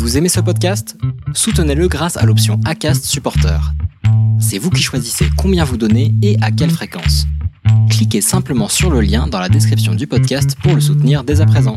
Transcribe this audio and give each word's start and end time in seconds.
Vous 0.00 0.16
aimez 0.16 0.30
ce 0.30 0.40
podcast? 0.40 0.96
Soutenez-le 1.34 1.86
grâce 1.86 2.16
à 2.16 2.24
l'option 2.24 2.58
ACAST 2.64 3.04
Supporter. 3.04 3.60
C'est 4.40 4.56
vous 4.56 4.70
qui 4.70 4.82
choisissez 4.82 5.26
combien 5.36 5.62
vous 5.62 5.76
donnez 5.76 6.14
et 6.22 6.38
à 6.40 6.50
quelle 6.50 6.70
fréquence. 6.70 7.26
Cliquez 7.90 8.22
simplement 8.22 8.68
sur 8.68 8.88
le 8.88 9.02
lien 9.02 9.26
dans 9.26 9.38
la 9.38 9.50
description 9.50 9.94
du 9.94 10.06
podcast 10.06 10.56
pour 10.62 10.74
le 10.74 10.80
soutenir 10.80 11.22
dès 11.22 11.42
à 11.42 11.46
présent. 11.46 11.74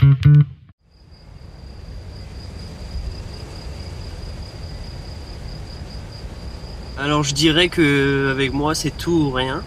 Alors 6.98 7.24
je 7.24 7.34
dirais 7.34 7.68
que 7.68 8.30
avec 8.32 8.54
moi 8.54 8.74
c'est 8.74 8.98
tout 8.98 9.12
ou 9.12 9.32
rien. 9.32 9.64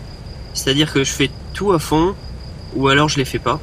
C'est-à-dire 0.55 0.91
que 0.95 1.05
je 1.05 1.11
fais 1.11 1.31
tout 1.53 1.73
à 1.73 1.79
fond 1.79 2.15
ou 2.75 2.89
alors 2.89 3.11
je 3.11 3.19
les 3.19 3.27
fais 3.27 3.39
pas. 3.39 3.61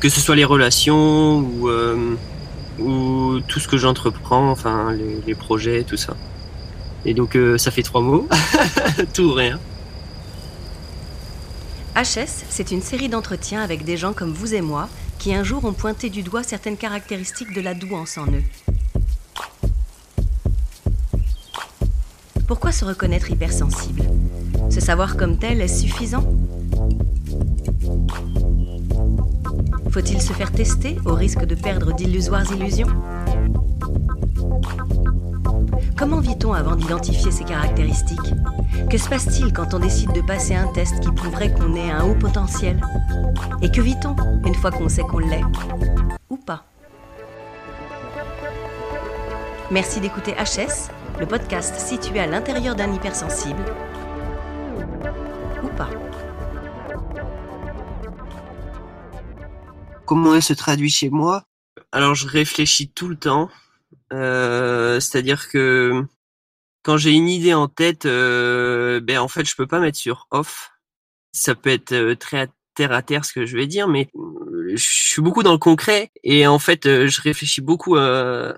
Que 0.00 0.08
ce 0.08 0.18
soit 0.18 0.34
les 0.34 0.46
relations 0.46 1.40
ou, 1.40 1.68
euh, 1.68 2.16
ou 2.78 3.40
tout 3.46 3.60
ce 3.60 3.68
que 3.68 3.76
j'entreprends, 3.76 4.50
enfin 4.50 4.92
les, 5.26 5.34
projets, 5.34 5.84
tout 5.84 5.96
ça. 5.96 6.16
Et 7.04 7.14
donc 7.14 7.36
euh, 7.36 7.58
ça 7.58 7.70
fait 7.70 7.82
trois 7.82 8.00
mots. 8.00 8.28
tout 9.14 9.24
ou 9.24 9.32
rien. 9.32 9.58
HS, 11.96 12.44
c'est 12.48 12.72
une 12.72 12.82
série 12.82 13.08
d'entretiens 13.08 13.62
avec 13.62 13.84
des 13.84 13.96
gens 13.96 14.12
comme 14.12 14.32
vous 14.32 14.54
et 14.54 14.60
moi 14.60 14.88
qui 15.18 15.32
un 15.32 15.44
jour 15.44 15.64
ont 15.64 15.72
pointé 15.72 16.10
du 16.10 16.22
doigt 16.22 16.42
certaines 16.42 16.76
caractéristiques 16.76 17.54
de 17.54 17.60
la 17.60 17.72
douance 17.72 18.18
en 18.18 18.26
eux. 18.26 18.42
Pourquoi 22.46 22.72
se 22.72 22.84
reconnaître 22.84 23.30
hypersensible? 23.30 24.02
Se 24.70 24.80
savoir 24.80 25.16
comme 25.16 25.38
tel 25.38 25.60
est 25.60 25.68
suffisant? 25.68 26.24
Faut-il 29.94 30.20
se 30.20 30.32
faire 30.32 30.50
tester 30.50 30.98
au 31.04 31.14
risque 31.14 31.44
de 31.44 31.54
perdre 31.54 31.92
d'illusoires 31.92 32.52
illusions 32.52 32.88
Comment 35.96 36.18
vit-on 36.18 36.52
avant 36.52 36.74
d'identifier 36.74 37.30
ces 37.30 37.44
caractéristiques 37.44 38.34
Que 38.90 38.98
se 38.98 39.08
passe-t-il 39.08 39.52
quand 39.52 39.72
on 39.72 39.78
décide 39.78 40.10
de 40.12 40.20
passer 40.20 40.56
un 40.56 40.66
test 40.66 40.98
qui 40.98 41.12
prouverait 41.12 41.52
qu'on 41.52 41.76
est 41.76 41.92
un 41.92 42.02
haut 42.02 42.16
potentiel 42.16 42.80
Et 43.62 43.70
que 43.70 43.80
vit-on 43.80 44.16
une 44.44 44.56
fois 44.56 44.72
qu'on 44.72 44.88
sait 44.88 45.02
qu'on 45.02 45.20
l'est 45.20 45.44
Ou 46.28 46.38
pas 46.38 46.64
Merci 49.70 50.00
d'écouter 50.00 50.32
HS, 50.32 50.90
le 51.20 51.26
podcast 51.26 51.78
situé 51.78 52.18
à 52.18 52.26
l'intérieur 52.26 52.74
d'un 52.74 52.92
hypersensible. 52.92 53.62
Comment 60.06 60.34
elle 60.34 60.42
se 60.42 60.52
traduit 60.52 60.90
chez 60.90 61.08
moi 61.10 61.44
Alors 61.92 62.14
je 62.14 62.26
réfléchis 62.28 62.90
tout 62.90 63.08
le 63.08 63.16
temps. 63.16 63.48
Euh, 64.12 65.00
C'est-à-dire 65.00 65.48
que 65.48 66.04
quand 66.82 66.98
j'ai 66.98 67.12
une 67.12 67.28
idée 67.28 67.54
en 67.54 67.68
tête, 67.68 68.04
euh, 68.04 69.00
ben 69.00 69.18
en 69.18 69.28
fait 69.28 69.44
je 69.48 69.56
peux 69.56 69.66
pas 69.66 69.80
mettre 69.80 69.98
sur 69.98 70.26
off. 70.30 70.70
Ça 71.32 71.54
peut 71.54 71.70
être 71.70 71.92
euh, 71.92 72.14
très 72.14 72.48
terre 72.74 72.92
à 72.92 73.02
terre 73.02 73.24
ce 73.24 73.32
que 73.32 73.46
je 73.46 73.56
vais 73.56 73.66
dire, 73.66 73.88
mais 73.88 74.08
je 74.74 74.76
suis 74.76 75.22
beaucoup 75.22 75.42
dans 75.42 75.52
le 75.52 75.58
concret 75.58 76.10
et 76.22 76.46
en 76.46 76.58
fait 76.58 76.84
je 76.84 77.20
réfléchis 77.22 77.60
beaucoup 77.60 77.96
à, 77.96 78.54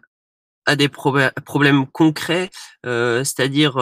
des 0.77 0.89
prob- 0.89 1.31
problèmes 1.45 1.87
concrets, 1.87 2.51
c'est-à-dire 2.83 3.77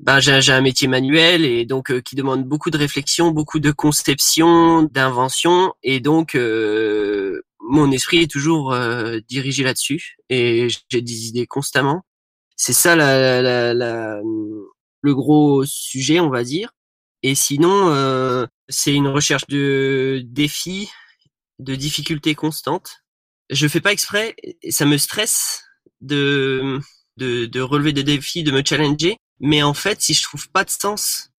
ben, 0.00 0.20
j'ai, 0.20 0.52
un 0.52 0.60
métier 0.60 0.88
manuel 0.88 1.44
et 1.44 1.64
donc 1.66 1.90
euh, 1.90 2.00
qui 2.00 2.16
demande 2.16 2.44
beaucoup 2.44 2.70
de 2.70 2.78
réflexion, 2.78 3.30
beaucoup 3.30 3.60
de 3.60 3.70
conception, 3.70 4.82
d'invention 4.84 5.72
et 5.82 6.00
donc 6.00 6.34
euh, 6.34 7.42
mon 7.60 7.90
esprit 7.92 8.18
est 8.22 8.30
toujours 8.30 8.72
euh, 8.72 9.18
dirigé 9.28 9.64
là-dessus 9.64 10.16
et 10.28 10.68
j'ai 10.90 11.00
des 11.02 11.26
idées 11.28 11.46
constamment. 11.46 12.02
C'est 12.56 12.72
ça 12.72 12.96
la, 12.96 13.42
la, 13.42 13.74
la- 13.74 14.20
le 15.02 15.14
gros 15.14 15.64
sujet, 15.66 16.18
on 16.20 16.30
va 16.30 16.44
dire. 16.44 16.70
Et 17.22 17.34
sinon, 17.34 17.88
euh, 17.90 18.46
c'est 18.68 18.94
une 18.94 19.08
recherche 19.08 19.46
de 19.48 20.22
défis, 20.24 20.88
de 21.58 21.74
difficultés 21.74 22.34
constantes. 22.34 22.98
Je 23.50 23.68
fais 23.68 23.80
pas 23.80 23.92
exprès, 23.92 24.34
ça 24.70 24.86
me 24.86 24.96
stresse 24.96 25.62
de, 26.00 26.80
de, 27.18 27.46
de 27.46 27.60
relever 27.60 27.92
des 27.92 28.02
défis, 28.04 28.42
de 28.44 28.50
me 28.52 28.62
challenger. 28.64 29.18
Mais 29.44 29.62
en 29.62 29.74
fait, 29.74 30.00
si 30.00 30.14
je 30.14 30.22
trouve 30.22 30.48
pas 30.48 30.64
de 30.64 30.70
sens 30.70 31.30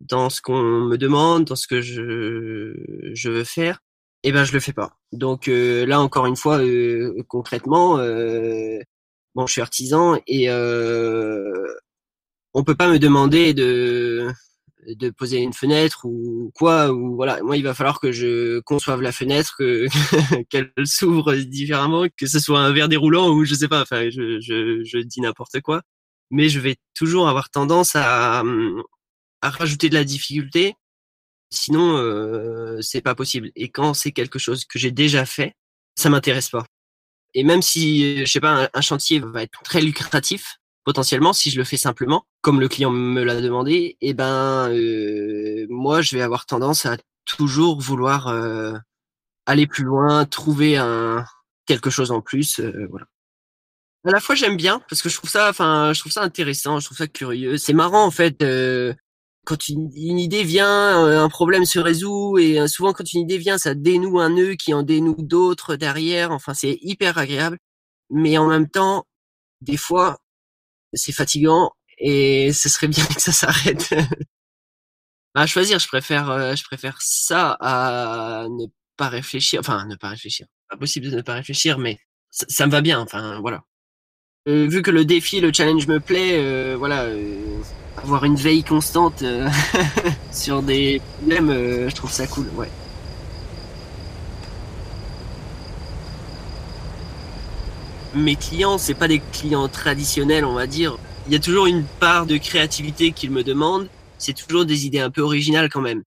dans 0.00 0.30
ce 0.30 0.42
qu'on 0.42 0.60
me 0.60 0.98
demande, 0.98 1.44
dans 1.44 1.54
ce 1.54 1.68
que 1.68 1.80
je, 1.80 2.74
je 3.14 3.30
veux 3.30 3.44
faire, 3.44 3.78
eh 4.24 4.32
ben 4.32 4.44
je 4.44 4.52
le 4.52 4.58
fais 4.58 4.72
pas. 4.72 4.98
Donc 5.12 5.46
euh, 5.46 5.86
là 5.86 6.00
encore 6.00 6.26
une 6.26 6.34
fois, 6.36 6.58
euh, 6.58 7.22
concrètement, 7.28 7.98
euh, 7.98 8.80
bon, 9.36 9.46
je 9.46 9.52
suis 9.52 9.60
artisan 9.60 10.20
et 10.26 10.50
euh, 10.50 11.52
on 12.54 12.64
peut 12.64 12.74
pas 12.74 12.88
me 12.90 12.98
demander 12.98 13.54
de 13.54 14.28
de 14.88 15.10
poser 15.10 15.38
une 15.38 15.52
fenêtre 15.52 16.04
ou 16.04 16.50
quoi 16.56 16.90
ou 16.92 17.14
voilà. 17.14 17.40
Moi 17.42 17.56
il 17.56 17.62
va 17.62 17.74
falloir 17.74 18.00
que 18.00 18.10
je 18.12 18.58
conçoive 18.60 19.02
la 19.02 19.12
fenêtre 19.12 19.54
que 19.58 19.86
qu'elle 20.50 20.72
s'ouvre 20.84 21.34
différemment 21.36 22.06
que 22.16 22.26
ce 22.26 22.40
soit 22.40 22.60
un 22.60 22.72
verre 22.72 22.88
déroulant 22.88 23.30
ou 23.30 23.44
je 23.44 23.54
sais 23.54 23.68
pas. 23.68 23.82
Enfin 23.82 24.10
je 24.10 24.40
je, 24.40 24.82
je 24.84 24.98
dis 24.98 25.20
n'importe 25.20 25.60
quoi 25.60 25.82
mais 26.32 26.48
je 26.48 26.58
vais 26.58 26.76
toujours 26.94 27.28
avoir 27.28 27.50
tendance 27.50 27.94
à 27.94 28.42
à 29.42 29.50
rajouter 29.50 29.88
de 29.88 29.94
la 29.94 30.04
difficulté. 30.04 30.74
Sinon 31.50 31.96
euh, 31.98 32.80
c'est 32.80 33.02
pas 33.02 33.14
possible. 33.14 33.50
Et 33.54 33.70
quand 33.70 33.94
c'est 33.94 34.12
quelque 34.12 34.38
chose 34.38 34.64
que 34.64 34.78
j'ai 34.78 34.90
déjà 34.90 35.24
fait 35.26 35.54
ça 35.96 36.10
m'intéresse 36.10 36.50
pas. 36.50 36.64
Et 37.34 37.44
même 37.44 37.62
si 37.62 38.24
je 38.24 38.30
sais 38.30 38.40
pas 38.40 38.68
un, 38.72 38.80
chantier 38.80 39.20
va 39.20 39.42
être 39.42 39.62
très 39.62 39.80
lucratif 39.80 40.56
potentiellement 40.84 41.32
si 41.32 41.50
je 41.50 41.58
le 41.58 41.64
fais 41.64 41.76
simplement 41.76 42.26
comme 42.40 42.60
le 42.60 42.68
client 42.68 42.90
me 42.90 43.22
l'a 43.22 43.40
demandé 43.40 43.96
et 44.00 44.14
ben 44.14 44.68
euh, 44.70 45.66
moi 45.70 46.02
je 46.02 46.16
vais 46.16 46.22
avoir 46.22 46.44
tendance 46.44 46.86
à 46.86 46.96
toujours 47.24 47.80
vouloir 47.80 48.26
euh, 48.28 48.74
aller 49.46 49.68
plus 49.68 49.84
loin 49.84 50.24
trouver 50.24 50.76
un 50.76 51.24
quelque 51.66 51.88
chose 51.88 52.10
en 52.10 52.20
plus 52.20 52.58
euh, 52.58 52.86
voilà 52.90 53.06
à 54.04 54.10
la 54.10 54.20
fois 54.20 54.34
j'aime 54.34 54.56
bien 54.56 54.80
parce 54.88 55.02
que 55.02 55.08
je 55.08 55.16
trouve 55.16 55.30
ça 55.30 55.50
enfin 55.50 55.92
je 55.92 56.00
trouve 56.00 56.12
ça 56.12 56.22
intéressant 56.22 56.80
je 56.80 56.86
trouve 56.86 56.98
ça 56.98 57.06
curieux 57.06 57.56
c'est 57.56 57.72
marrant 57.72 58.04
en 58.04 58.10
fait 58.10 58.42
euh, 58.42 58.92
quand 59.44 59.68
une, 59.68 59.90
idée 60.18 60.44
vient 60.44 61.04
euh, 61.06 61.22
un 61.22 61.28
problème 61.28 61.64
se 61.64 61.78
résout 61.78 62.38
et 62.38 62.60
euh, 62.60 62.66
souvent 62.66 62.92
quand 62.92 63.12
une 63.12 63.20
idée 63.20 63.38
vient 63.38 63.58
ça 63.58 63.74
dénoue 63.74 64.20
un 64.20 64.30
nœud 64.30 64.54
qui 64.54 64.74
en 64.74 64.82
dénoue 64.82 65.16
d'autres 65.18 65.76
derrière 65.76 66.32
enfin 66.32 66.54
c'est 66.54 66.78
hyper 66.82 67.18
agréable 67.18 67.58
mais 68.10 68.38
en 68.38 68.48
même 68.48 68.68
temps 68.68 69.04
des 69.60 69.76
fois 69.76 70.18
c'est 70.94 71.12
fatigant 71.12 71.72
et 71.98 72.52
ce 72.52 72.68
serait 72.68 72.88
bien 72.88 73.04
que 73.06 73.20
ça 73.20 73.32
s'arrête. 73.32 73.94
à 75.34 75.46
choisir, 75.46 75.78
je 75.78 75.88
préfère, 75.88 76.30
euh, 76.30 76.54
je 76.54 76.64
préfère 76.64 77.00
ça 77.00 77.56
à 77.60 78.46
ne 78.50 78.66
pas 78.96 79.08
réfléchir. 79.08 79.60
Enfin, 79.60 79.86
ne 79.86 79.96
pas 79.96 80.08
réfléchir. 80.08 80.46
Pas 80.68 80.76
possible 80.76 81.10
de 81.10 81.16
ne 81.16 81.22
pas 81.22 81.34
réfléchir, 81.34 81.78
mais 81.78 81.98
ça, 82.30 82.46
ça 82.48 82.66
me 82.66 82.72
va 82.72 82.80
bien. 82.80 83.00
Enfin, 83.00 83.40
voilà. 83.40 83.62
Euh, 84.48 84.66
vu 84.66 84.82
que 84.82 84.90
le 84.90 85.04
défi, 85.04 85.40
le 85.40 85.52
challenge 85.52 85.86
me 85.86 86.00
plaît, 86.00 86.32
euh, 86.42 86.74
voilà, 86.76 87.04
euh, 87.04 87.60
avoir 87.96 88.24
une 88.24 88.34
veille 88.34 88.64
constante 88.64 89.22
euh, 89.22 89.48
sur 90.32 90.64
des 90.64 91.00
problèmes, 91.18 91.50
euh, 91.50 91.88
je 91.88 91.94
trouve 91.94 92.10
ça 92.10 92.26
cool. 92.26 92.48
Ouais. 92.56 92.68
mes 98.14 98.36
clients, 98.36 98.76
c'est 98.78 98.94
pas 98.94 99.08
des 99.08 99.20
clients 99.20 99.68
traditionnels, 99.68 100.44
on 100.44 100.52
va 100.54 100.66
dire. 100.66 100.98
Il 101.26 101.32
y 101.32 101.36
a 101.36 101.38
toujours 101.38 101.66
une 101.66 101.84
part 101.86 102.26
de 102.26 102.36
créativité 102.36 103.12
qu'ils 103.12 103.30
me 103.30 103.42
demandent. 103.42 103.88
C'est 104.18 104.34
toujours 104.34 104.66
des 104.66 104.84
idées 104.86 105.00
un 105.00 105.10
peu 105.10 105.22
originales 105.22 105.70
quand 105.70 105.80
même. 105.80 106.02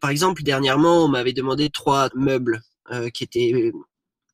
Par 0.00 0.10
exemple, 0.10 0.42
dernièrement, 0.42 1.04
on 1.04 1.08
m'avait 1.08 1.32
demandé 1.32 1.70
trois 1.70 2.10
meubles 2.14 2.60
qui 3.14 3.24
étaient 3.24 3.72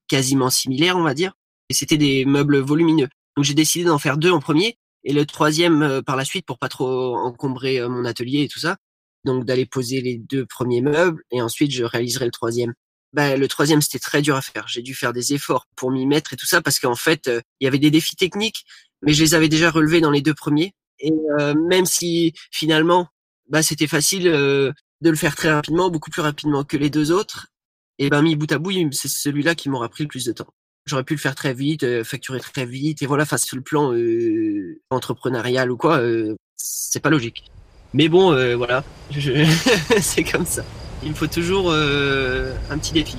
quasiment 0.08 0.50
similaires, 0.50 0.96
on 0.96 1.02
va 1.04 1.14
dire. 1.14 1.34
Et 1.68 1.74
c'était 1.74 1.96
des 1.96 2.24
meubles 2.24 2.58
volumineux. 2.58 3.08
Donc 3.36 3.44
j'ai 3.44 3.54
décidé 3.54 3.84
d'en 3.84 3.98
faire 3.98 4.16
deux 4.18 4.30
en 4.30 4.40
premier 4.40 4.76
et 5.04 5.12
le 5.12 5.26
troisième 5.26 5.82
euh, 5.82 6.02
par 6.02 6.16
la 6.16 6.24
suite 6.24 6.46
pour 6.46 6.58
pas 6.58 6.68
trop 6.68 7.16
encombrer 7.16 7.80
euh, 7.80 7.88
mon 7.88 8.04
atelier 8.04 8.42
et 8.42 8.48
tout 8.48 8.60
ça. 8.60 8.76
Donc 9.24 9.44
d'aller 9.44 9.66
poser 9.66 10.00
les 10.00 10.18
deux 10.18 10.46
premiers 10.46 10.80
meubles 10.82 11.22
et 11.30 11.42
ensuite 11.42 11.72
je 11.72 11.84
réaliserai 11.84 12.24
le 12.24 12.30
troisième 12.30 12.74
bah, 13.12 13.36
le 13.36 13.46
troisième 13.46 13.82
c'était 13.82 13.98
très 13.98 14.22
dur 14.22 14.36
à 14.36 14.42
faire. 14.42 14.66
J'ai 14.68 14.82
dû 14.82 14.94
faire 14.94 15.12
des 15.12 15.34
efforts 15.34 15.66
pour 15.76 15.90
m'y 15.90 16.06
mettre 16.06 16.32
et 16.32 16.36
tout 16.36 16.46
ça 16.46 16.62
parce 16.62 16.78
qu'en 16.78 16.94
fait 16.94 17.28
euh, 17.28 17.40
il 17.60 17.64
y 17.64 17.68
avait 17.68 17.78
des 17.78 17.90
défis 17.90 18.16
techniques, 18.16 18.64
mais 19.02 19.12
je 19.12 19.22
les 19.22 19.34
avais 19.34 19.48
déjà 19.48 19.70
relevés 19.70 20.00
dans 20.00 20.10
les 20.10 20.22
deux 20.22 20.34
premiers. 20.34 20.72
Et 21.04 21.10
même 21.56 21.84
si 21.84 22.32
finalement 22.52 23.08
bah 23.48 23.60
c'était 23.64 23.88
facile 23.88 24.22
de 24.22 24.74
le 25.02 25.16
faire 25.16 25.34
très 25.34 25.50
rapidement, 25.50 25.90
beaucoup 25.90 26.10
plus 26.10 26.22
rapidement 26.22 26.62
que 26.62 26.76
les 26.76 26.90
deux 26.90 27.10
autres, 27.10 27.48
et 27.98 28.08
ben 28.08 28.22
mis 28.22 28.36
bout 28.36 28.52
à 28.52 28.58
bout 28.58 28.72
c'est 28.92 29.08
celui-là 29.08 29.56
qui 29.56 29.68
m'aura 29.68 29.88
pris 29.88 30.04
le 30.04 30.08
plus 30.08 30.24
de 30.24 30.32
temps. 30.32 30.54
J'aurais 30.84 31.04
pu 31.04 31.14
le 31.14 31.20
faire 31.20 31.34
très 31.34 31.54
vite, 31.54 31.84
euh, 31.84 32.02
facturer 32.02 32.40
très 32.40 32.66
vite 32.66 33.02
et 33.02 33.06
voilà 33.06 33.24
face 33.24 33.44
sur 33.44 33.56
le 33.56 33.62
plan 33.62 33.92
euh, 33.92 34.80
entrepreneurial 34.90 35.70
ou 35.70 35.76
quoi, 35.76 35.98
euh, 35.98 36.34
c'est 36.56 37.00
pas 37.00 37.10
logique. 37.10 37.44
Mais 37.94 38.08
bon 38.08 38.32
euh, 38.32 38.56
voilà, 38.56 38.84
je... 39.10 39.44
c'est 40.00 40.24
comme 40.24 40.46
ça. 40.46 40.64
Il 41.02 41.10
me 41.10 41.14
faut 41.14 41.26
toujours 41.26 41.70
euh, 41.70 42.54
un 42.70 42.78
petit 42.78 42.92
défi. 42.92 43.18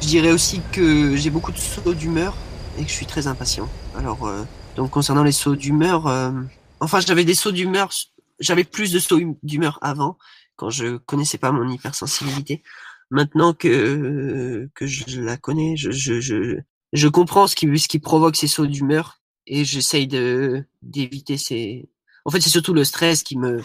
Je 0.00 0.06
dirais 0.06 0.32
aussi 0.32 0.60
que 0.72 1.16
j'ai 1.16 1.30
beaucoup 1.30 1.52
de 1.52 1.58
sauts 1.58 1.94
d'humeur 1.94 2.36
et 2.78 2.84
que 2.84 2.88
je 2.88 2.94
suis 2.94 3.06
très 3.06 3.26
impatient. 3.26 3.68
Alors, 3.96 4.26
euh, 4.26 4.44
donc 4.76 4.90
concernant 4.90 5.24
les 5.24 5.32
sauts 5.32 5.56
d'humeur, 5.56 6.06
enfin 6.80 7.00
j'avais 7.00 7.24
des 7.24 7.34
sauts 7.34 7.52
d'humeur, 7.52 7.90
j'avais 8.38 8.64
plus 8.64 8.92
de 8.92 8.98
sauts 8.98 9.20
d'humeur 9.42 9.78
avant 9.82 10.16
quand 10.56 10.70
je 10.70 10.96
connaissais 10.96 11.38
pas 11.38 11.52
mon 11.52 11.68
hypersensibilité. 11.68 12.62
Maintenant 13.10 13.54
que 13.54 14.68
que 14.74 14.86
je 14.86 15.20
la 15.20 15.36
connais, 15.36 15.76
je 15.76 15.90
je 15.90 16.20
je, 16.20 16.58
je 16.92 17.08
comprends 17.08 17.46
ce 17.46 17.56
qui 17.56 17.78
ce 17.78 17.88
qui 17.88 17.98
provoque 18.00 18.36
ces 18.36 18.48
sauts 18.48 18.66
d'humeur 18.66 19.20
et 19.46 19.64
j'essaye 19.64 20.06
de 20.08 20.64
d'éviter 20.82 21.36
ces. 21.38 21.88
En 22.24 22.30
fait, 22.30 22.40
c'est 22.40 22.50
surtout 22.50 22.74
le 22.74 22.84
stress 22.84 23.22
qui 23.22 23.38
me 23.38 23.62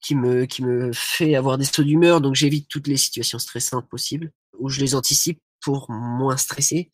qui 0.00 0.14
me 0.14 0.46
qui 0.46 0.62
me 0.64 0.92
fait 0.92 1.34
avoir 1.36 1.58
des 1.58 1.64
sauts 1.64 1.82
d'humeur, 1.84 2.20
donc 2.20 2.34
j'évite 2.34 2.68
toutes 2.68 2.88
les 2.88 2.96
situations 2.96 3.38
stressantes 3.38 3.88
possibles 3.88 4.32
où 4.58 4.68
je 4.68 4.80
les 4.80 4.94
anticipe 4.94 5.40
pour 5.62 5.90
moins 5.90 6.36
stresser. 6.36 6.90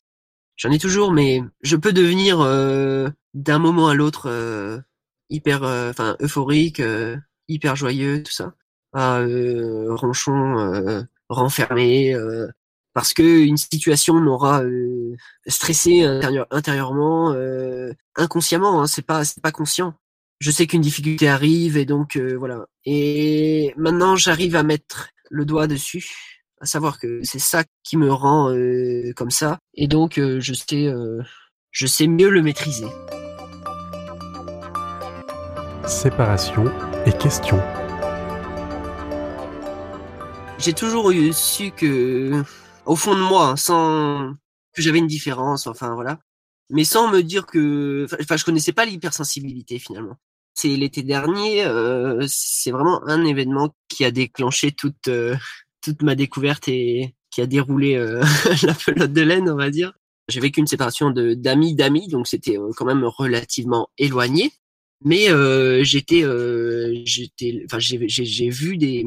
J'en 0.56 0.71
ai 0.71 0.79
toujours, 0.79 1.12
mais 1.12 1.43
je 1.62 1.76
peux 1.76 1.93
devenir 1.93 2.41
euh, 2.41 3.09
d'un 3.35 3.59
moment 3.59 3.88
à 3.88 3.94
l'autre 3.94 4.29
euh, 4.29 4.81
hyper, 5.31 5.62
euh, 5.62 5.91
enfin 5.91 6.17
euphorique, 6.21 6.82
hyper 7.49 7.76
joyeux, 7.76 8.23
tout 8.23 8.32
ça, 8.32 8.55
ah, 8.93 9.21
ronchon, 9.88 11.06
renfermé, 11.29 12.17
parce 12.95 13.15
que 13.15 13.23
une 13.23 13.57
situation 13.57 14.15
m'aura 14.15 14.63
stressé 15.47 16.03
intérieurement, 16.51 17.35
inconsciemment. 18.17 18.83
Hein, 18.83 18.87
c'est 18.87 19.07
pas, 19.07 19.25
c'est 19.25 19.43
pas 19.43 19.53
conscient. 19.53 19.95
Je 20.41 20.51
sais 20.51 20.67
qu'une 20.67 20.83
difficulté 20.83 21.29
arrive 21.29 21.77
et 21.77 21.85
donc 21.85 22.17
voilà. 22.17 22.67
Et 22.85 23.75
maintenant, 23.77 24.17
j'arrive 24.17 24.57
à 24.57 24.63
mettre 24.63 25.11
le 25.31 25.45
doigt 25.45 25.67
dessus 25.67 26.39
à 26.61 26.67
savoir 26.67 26.99
que 26.99 27.21
c'est 27.23 27.39
ça 27.39 27.65
qui 27.85 27.97
me 27.97 28.13
rend 28.13 28.51
euh, 28.51 29.13
comme 29.17 29.31
ça, 29.31 29.59
et 29.75 29.87
donc 29.87 30.19
euh, 30.19 30.41
je 30.41 30.55
sais, 30.55 30.87
euh, 30.87 31.23
je 31.71 31.87
sais 31.87 32.07
mieux 32.07 32.31
le 32.31 32.43
maîtriser. 32.43 32.87
Séparation 35.87 36.65
et 37.07 37.13
question. 37.13 37.59
J'ai 40.59 40.73
toujours 40.73 41.11
eu 41.11 41.33
su 41.33 41.71
que, 41.71 42.43
au 42.85 42.97
fond 42.97 43.15
de 43.15 43.21
moi, 43.21 43.57
sans 43.57 44.35
que 44.75 44.83
j'avais 44.83 44.99
une 44.99 45.07
différence, 45.07 45.67
enfin 45.67 45.95
voilà, 45.95 46.19
mais 46.71 46.85
sans 46.85 47.11
me 47.11 47.23
dire 47.23 47.47
que, 47.47 48.07
enfin, 48.21 48.37
je 48.37 48.45
connaissais 48.45 48.73
pas 48.73 48.85
l'hypersensibilité 48.85 49.79
finalement. 49.79 50.17
C'est 50.55 50.69
l'été 50.69 51.03
dernier, 51.03 51.65
c'est 52.27 52.73
vraiment 52.73 53.01
un 53.07 53.25
événement 53.25 53.75
qui 53.89 54.05
a 54.05 54.11
déclenché 54.11 54.73
toute 54.73 55.09
toute 55.81 56.03
ma 56.03 56.15
découverte 56.15 56.69
et 56.69 57.15
qui 57.31 57.41
a 57.41 57.47
déroulé 57.47 57.95
euh, 57.95 58.23
la 58.63 58.75
pelote 58.75 59.13
de 59.13 59.23
laine, 59.23 59.49
on 59.51 59.57
va 59.57 59.71
dire. 59.71 59.93
J'ai 60.29 60.41
vécu 60.41 60.61
une 60.61 60.67
séparation 60.67 61.11
de 61.11 61.35
d'amis 61.35 61.75
d'amis, 61.75 62.09
donc 62.09 62.27
c'était 62.27 62.59
euh, 62.59 62.71
quand 62.77 62.85
même 62.85 63.05
relativement 63.05 63.89
éloigné. 63.97 64.53
Mais 65.05 65.31
euh, 65.31 65.85
j'étais, 65.85 66.25
j'étais, 67.05 67.63
enfin 67.67 67.79
j'ai 67.79 68.51
vu 68.51 68.77
des 68.77 69.07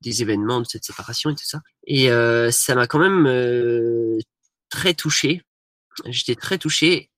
des 0.00 0.22
événements 0.22 0.60
de 0.60 0.66
cette 0.66 0.84
séparation 0.84 1.30
et 1.30 1.34
tout 1.34 1.44
ça, 1.44 1.60
et 1.86 2.08
ça 2.50 2.74
m'a 2.74 2.86
quand 2.86 2.98
même 2.98 4.18
très 4.70 4.94
touché. 4.94 5.42
J'étais 6.06 6.36
très 6.36 6.58
touché. 6.58 7.10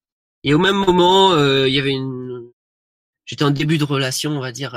Et 0.44 0.54
au 0.54 0.58
même 0.58 0.76
moment, 0.76 1.36
il 1.36 1.72
y 1.72 1.78
avait 1.78 1.92
une, 1.92 2.50
j'étais 3.24 3.44
en 3.44 3.50
début 3.50 3.78
de 3.78 3.84
relation, 3.84 4.32
on 4.32 4.40
va 4.40 4.52
dire, 4.52 4.74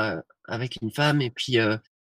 avec 0.47 0.77
une 0.81 0.91
femme, 0.91 1.21
et 1.21 1.31
puis 1.31 1.57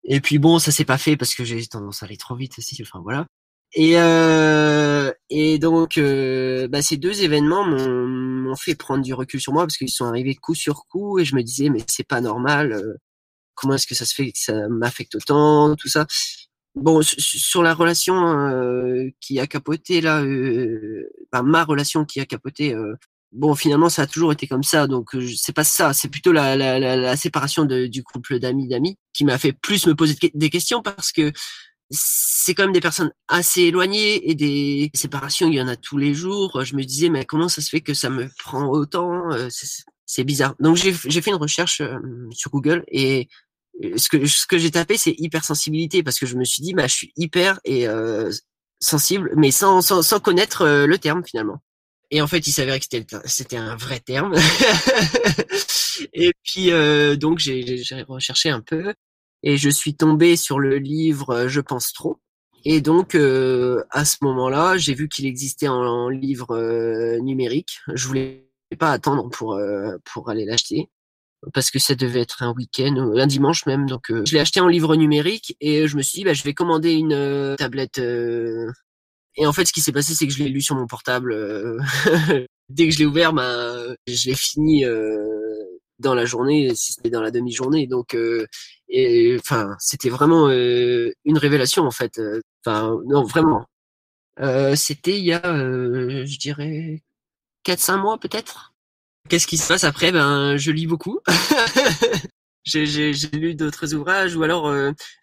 et 0.06 0.20
puis 0.20 0.38
bon, 0.38 0.58
ça 0.58 0.70
s'est 0.70 0.84
pas 0.84 0.98
fait 0.98 1.16
parce 1.16 1.34
que 1.34 1.44
j'ai 1.44 1.66
tendance 1.66 2.02
à 2.02 2.06
aller 2.06 2.16
trop 2.16 2.36
vite 2.36 2.58
aussi. 2.58 2.80
Enfin 2.82 3.00
voilà. 3.02 3.26
Et 3.74 3.98
euh, 3.98 5.12
et 5.28 5.58
donc 5.58 5.98
euh, 5.98 6.68
bah, 6.68 6.82
ces 6.82 6.96
deux 6.96 7.22
événements 7.22 7.64
m'ont 7.64 8.56
fait 8.56 8.76
prendre 8.76 9.02
du 9.02 9.12
recul 9.12 9.40
sur 9.40 9.52
moi 9.52 9.64
parce 9.64 9.76
qu'ils 9.76 9.90
sont 9.90 10.06
arrivés 10.06 10.36
coup 10.36 10.54
sur 10.54 10.86
coup 10.86 11.18
et 11.18 11.24
je 11.24 11.34
me 11.34 11.42
disais 11.42 11.68
mais 11.68 11.80
c'est 11.88 12.06
pas 12.06 12.20
normal. 12.20 12.96
Euh, 13.56 13.62
comment 13.66 13.74
est-ce 13.74 13.86
que 13.86 13.94
ça 13.94 14.04
se 14.04 14.14
fait 14.14 14.32
que 14.32 14.38
ça 14.38 14.68
m'affecte 14.68 15.14
autant, 15.14 15.74
tout 15.76 15.88
ça. 15.88 16.06
Bon, 16.74 17.00
sur 17.02 17.62
la 17.62 17.72
relation 17.72 18.14
euh, 18.14 19.08
qui 19.20 19.40
a 19.40 19.46
capoté 19.46 20.00
là, 20.02 20.22
euh, 20.22 21.08
bah, 21.32 21.42
ma 21.42 21.64
relation 21.64 22.04
qui 22.04 22.20
a 22.20 22.26
capoté 22.26 22.74
bon, 23.32 23.54
finalement, 23.54 23.88
ça 23.88 24.02
a 24.02 24.06
toujours 24.06 24.32
été 24.32 24.46
comme 24.46 24.62
ça. 24.62 24.86
Donc, 24.86 25.14
euh, 25.14 25.28
c'est 25.36 25.54
pas 25.54 25.64
ça. 25.64 25.92
C'est 25.92 26.08
plutôt 26.08 26.32
la, 26.32 26.56
la, 26.56 26.78
la, 26.78 27.16
séparation 27.16 27.64
de, 27.64 27.86
du 27.86 28.02
couple 28.02 28.38
d'amis 28.38 28.68
d'amis 28.68 28.96
qui 29.12 29.24
m'a 29.24 29.38
fait 29.38 29.52
plus 29.52 29.86
me 29.86 29.94
poser 29.94 30.16
des 30.34 30.50
questions 30.50 30.82
parce 30.82 31.12
que 31.12 31.32
c'est 31.90 32.54
quand 32.54 32.64
même 32.64 32.72
des 32.72 32.80
personnes 32.80 33.12
assez 33.28 33.62
éloignées 33.62 34.28
et 34.28 34.34
des 34.34 34.90
séparations, 34.94 35.48
il 35.48 35.54
y 35.54 35.62
en 35.62 35.68
a 35.68 35.76
tous 35.76 35.98
les 35.98 36.14
jours. 36.14 36.64
Je 36.64 36.74
me 36.74 36.84
disais, 36.84 37.08
mais 37.08 37.24
comment 37.24 37.48
ça 37.48 37.62
se 37.62 37.68
fait 37.68 37.80
que 37.80 37.94
ça 37.94 38.10
me 38.10 38.28
prend 38.38 38.66
autant 38.68 39.32
euh, 39.32 39.48
C'est 40.06 40.24
bizarre. 40.24 40.54
Donc, 40.58 40.76
j'ai 40.76 40.92
fait 40.92 41.30
une 41.30 41.36
recherche 41.36 41.80
euh, 41.80 41.98
sur 42.32 42.50
Google 42.50 42.84
et 42.88 43.28
ce 43.96 44.08
que, 44.08 44.26
ce 44.26 44.46
que 44.46 44.58
j'ai 44.58 44.70
tapé, 44.70 44.96
c'est 44.96 45.14
hypersensibilité 45.18 46.02
parce 46.02 46.18
que 46.18 46.26
je 46.26 46.36
me 46.36 46.44
suis 46.44 46.62
dit, 46.62 46.74
bah, 46.74 46.86
je 46.86 46.94
suis 46.94 47.12
hyper 47.16 47.60
et 47.64 47.86
sensible, 48.80 49.30
mais 49.36 49.50
sans, 49.50 49.80
sans, 49.82 50.02
sans 50.02 50.20
connaître 50.20 50.66
le 50.66 50.98
terme 50.98 51.22
finalement. 51.24 51.60
Et 52.10 52.20
en 52.20 52.26
fait, 52.26 52.46
il 52.46 52.52
s'avérait 52.52 52.80
que 52.80 52.86
c'était 53.24 53.56
un 53.56 53.76
vrai 53.76 54.00
terme. 54.00 54.34
et 56.12 56.32
puis 56.44 56.70
euh, 56.70 57.16
donc 57.16 57.38
j'ai 57.38 57.82
recherché 58.08 58.50
un 58.50 58.60
peu 58.60 58.94
et 59.42 59.56
je 59.56 59.70
suis 59.70 59.94
tombé 59.94 60.36
sur 60.36 60.58
le 60.58 60.78
livre 60.78 61.30
euh, 61.30 61.48
Je 61.48 61.60
pense 61.60 61.92
trop. 61.92 62.18
Et 62.64 62.80
donc 62.80 63.14
euh, 63.14 63.82
à 63.90 64.04
ce 64.04 64.18
moment-là, 64.22 64.76
j'ai 64.76 64.94
vu 64.94 65.08
qu'il 65.08 65.26
existait 65.26 65.68
en, 65.68 66.08
livre 66.08 67.18
numérique. 67.20 67.80
Je 67.92 68.06
voulais 68.06 68.48
pas 68.78 68.92
attendre 68.92 69.28
pour 69.30 69.60
pour 70.04 70.30
aller 70.30 70.44
l'acheter 70.44 70.90
parce 71.52 71.70
que 71.70 71.78
ça 71.78 71.94
devait 71.94 72.20
être 72.20 72.42
un 72.42 72.52
week-end, 72.52 73.12
un 73.16 73.26
dimanche 73.26 73.66
même. 73.66 73.86
Donc 73.86 74.06
je 74.08 74.32
l'ai 74.32 74.40
acheté 74.40 74.60
en 74.60 74.68
livre 74.68 74.96
numérique 74.96 75.56
et 75.60 75.86
je 75.88 75.96
me 75.96 76.02
suis 76.02 76.18
dit 76.18 76.24
bah, 76.24 76.34
je 76.34 76.42
vais 76.42 76.54
commander 76.54 76.92
une 76.92 77.56
tablette 77.58 78.00
et 79.36 79.46
en 79.46 79.52
fait, 79.52 79.66
ce 79.66 79.72
qui 79.72 79.80
s'est 79.80 79.92
passé, 79.92 80.14
c'est 80.14 80.26
que 80.26 80.32
je 80.32 80.42
l'ai 80.42 80.48
lu 80.48 80.60
sur 80.62 80.74
mon 80.76 80.86
portable. 80.86 81.32
Euh, 81.32 81.78
dès 82.68 82.86
que 82.86 82.94
je 82.94 82.98
l'ai 82.98 83.06
ouvert, 83.06 83.32
bah, 83.32 83.94
je 84.06 84.30
l'ai 84.30 84.34
fini 84.34 84.84
euh, 84.84 85.64
dans 85.98 86.14
la 86.14 86.24
journée, 86.24 86.74
si 86.74 86.92
c'était 86.92 87.10
dans 87.10 87.22
la 87.22 87.30
demi-journée. 87.30 87.86
Donc, 87.86 88.14
euh, 88.14 88.46
et 88.88 89.36
enfin, 89.38 89.76
c'était 89.78 90.08
vraiment 90.08 90.48
une 90.50 91.38
révélation 91.38 91.84
en 91.84 91.90
fait. 91.90 92.20
Enfin, 92.64 92.96
non, 93.06 93.24
vraiment. 93.24 93.66
c'était 94.76 95.18
il 95.18 95.24
y 95.24 95.32
a, 95.32 95.42
je 95.44 96.38
dirais, 96.38 97.02
4-5 97.64 98.00
mois 98.00 98.18
peut-être. 98.18 98.74
Qu'est-ce 99.28 99.46
qui 99.46 99.56
se 99.56 99.68
passe 99.68 99.84
après? 99.84 100.12
Ben, 100.12 100.56
je 100.56 100.70
lis 100.70 100.86
beaucoup. 100.86 101.20
j'ai 102.64 103.12
lu 103.32 103.54
d'autres 103.54 103.94
ouvrages 103.94 104.34
ou 104.36 104.42
alors 104.42 104.72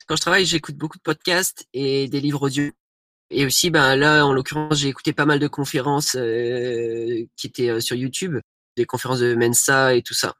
quand 0.08 0.16
je 0.16 0.22
travaille, 0.22 0.46
j'écoute 0.46 0.76
beaucoup 0.76 0.98
de 0.98 1.04
podcasts 1.04 1.66
et 1.74 2.08
des 2.08 2.20
livres 2.20 2.44
audio. 2.44 2.72
Et 3.30 3.46
aussi, 3.46 3.70
ben 3.70 3.96
là, 3.96 4.26
en 4.26 4.34
l'occurrence, 4.34 4.78
j'ai 4.78 4.90
écouté 4.90 5.14
pas 5.14 5.26
mal 5.26 5.40
de 5.40 5.48
conférences 5.48 6.16
euh, 6.16 7.26
qui 7.36 7.48
étaient 7.48 7.70
euh, 7.70 7.80
sur 7.80 7.96
YouTube, 7.96 8.38
des 8.78 8.86
conférences 8.86 9.20
de 9.20 9.34
Mensa 9.34 9.96
et 9.96 10.02
tout 10.04 10.14
ça. 10.14 10.36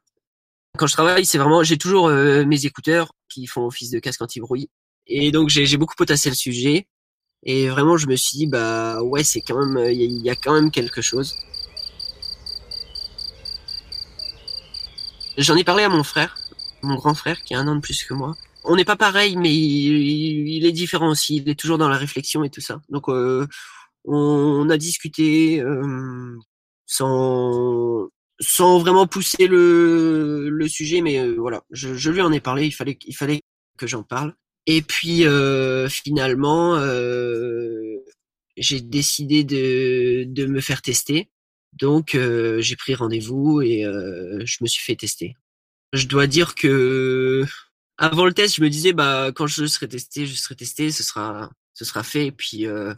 Quand 0.78 0.86
je 0.86 0.92
travaille, 0.92 1.24
c'est 1.24 1.38
vraiment, 1.38 1.62
j'ai 1.62 1.78
toujours 1.78 2.08
euh, 2.08 2.44
mes 2.44 2.66
écouteurs 2.66 3.12
qui 3.28 3.46
font 3.46 3.66
office 3.66 3.90
de 3.90 3.98
casque 3.98 4.22
anti-bruit. 4.22 4.68
Et 5.06 5.32
donc, 5.32 5.48
j'ai 5.48 5.76
beaucoup 5.76 5.94
potassé 5.96 6.28
le 6.28 6.34
sujet. 6.36 6.86
Et 7.42 7.68
vraiment, 7.68 7.96
je 7.96 8.06
me 8.06 8.16
suis 8.16 8.38
dit, 8.38 8.46
bah 8.46 9.02
ouais, 9.02 9.24
c'est 9.24 9.40
quand 9.40 9.58
même, 9.58 9.90
il 9.90 10.22
y, 10.22 10.30
a 10.30 10.36
quand 10.36 10.54
même 10.54 10.70
quelque 10.70 11.02
chose. 11.02 11.36
J'en 15.36 15.56
ai 15.56 15.64
parlé 15.64 15.82
à 15.82 15.88
mon 15.88 16.04
frère, 16.04 16.36
mon 16.82 16.94
grand 16.96 17.14
frère, 17.14 17.42
qui 17.42 17.54
a 17.54 17.60
un 17.60 17.68
an 17.68 17.76
de 17.76 17.80
plus 17.80 18.04
que 18.04 18.14
moi 18.14 18.34
on 18.64 18.76
n'est 18.76 18.84
pas 18.84 18.96
pareil, 18.96 19.36
mais 19.36 19.54
il, 19.54 20.64
est 20.66 20.72
différent 20.72 21.10
aussi. 21.10 21.36
Il 21.36 21.48
est 21.48 21.58
toujours 21.58 21.78
dans 21.78 21.88
la 21.88 21.98
réflexion 21.98 22.44
et 22.44 22.50
tout 22.50 22.60
ça. 22.60 22.80
Donc, 22.88 23.08
euh, 23.08 23.46
on, 24.04 24.68
a 24.70 24.76
discuté 24.78 25.60
euh, 25.62 26.36
sans 26.86 28.08
sans 28.40 28.78
vraiment 28.78 29.06
pousser 29.06 29.46
le, 29.46 30.48
le 30.48 30.68
sujet, 30.68 31.00
mais 31.00 31.18
euh, 31.20 31.36
voilà, 31.38 31.62
je, 31.70 32.10
lui 32.10 32.20
en 32.20 32.32
ai 32.32 32.40
parlé. 32.40 32.66
Il 32.66 32.72
fallait 32.72 32.98
il 33.06 33.14
fallait 33.14 33.42
que 33.78 33.86
j'en 33.86 34.02
parle. 34.02 34.34
Et 34.66 34.82
puis 34.82 35.24
finalement, 35.90 36.78
j'ai 38.56 38.80
décidé 38.80 39.44
de 39.44 40.24
de 40.26 40.46
me 40.46 40.60
faire 40.60 40.82
tester. 40.82 41.28
Donc 41.74 42.16
j'ai 42.16 42.76
pris 42.76 42.94
rendez-vous 42.94 43.62
et 43.62 43.82
je 43.82 44.56
me 44.60 44.66
suis 44.66 44.82
fait 44.82 44.96
tester. 44.96 45.36
Je 45.92 46.06
dois 46.06 46.26
dire 46.26 46.54
que 46.54 47.44
avant 47.98 48.26
le 48.26 48.32
test, 48.34 48.56
je 48.56 48.62
me 48.62 48.68
disais 48.68 48.92
bah 48.92 49.30
quand 49.34 49.46
je 49.46 49.66
serai 49.66 49.88
testé, 49.88 50.26
je 50.26 50.34
serai 50.34 50.56
testé, 50.56 50.90
ce 50.90 51.02
sera 51.02 51.50
ce 51.74 51.84
sera 51.84 52.02
fait 52.02 52.26
et 52.26 52.32
puis 52.32 52.66
euh, 52.66 52.94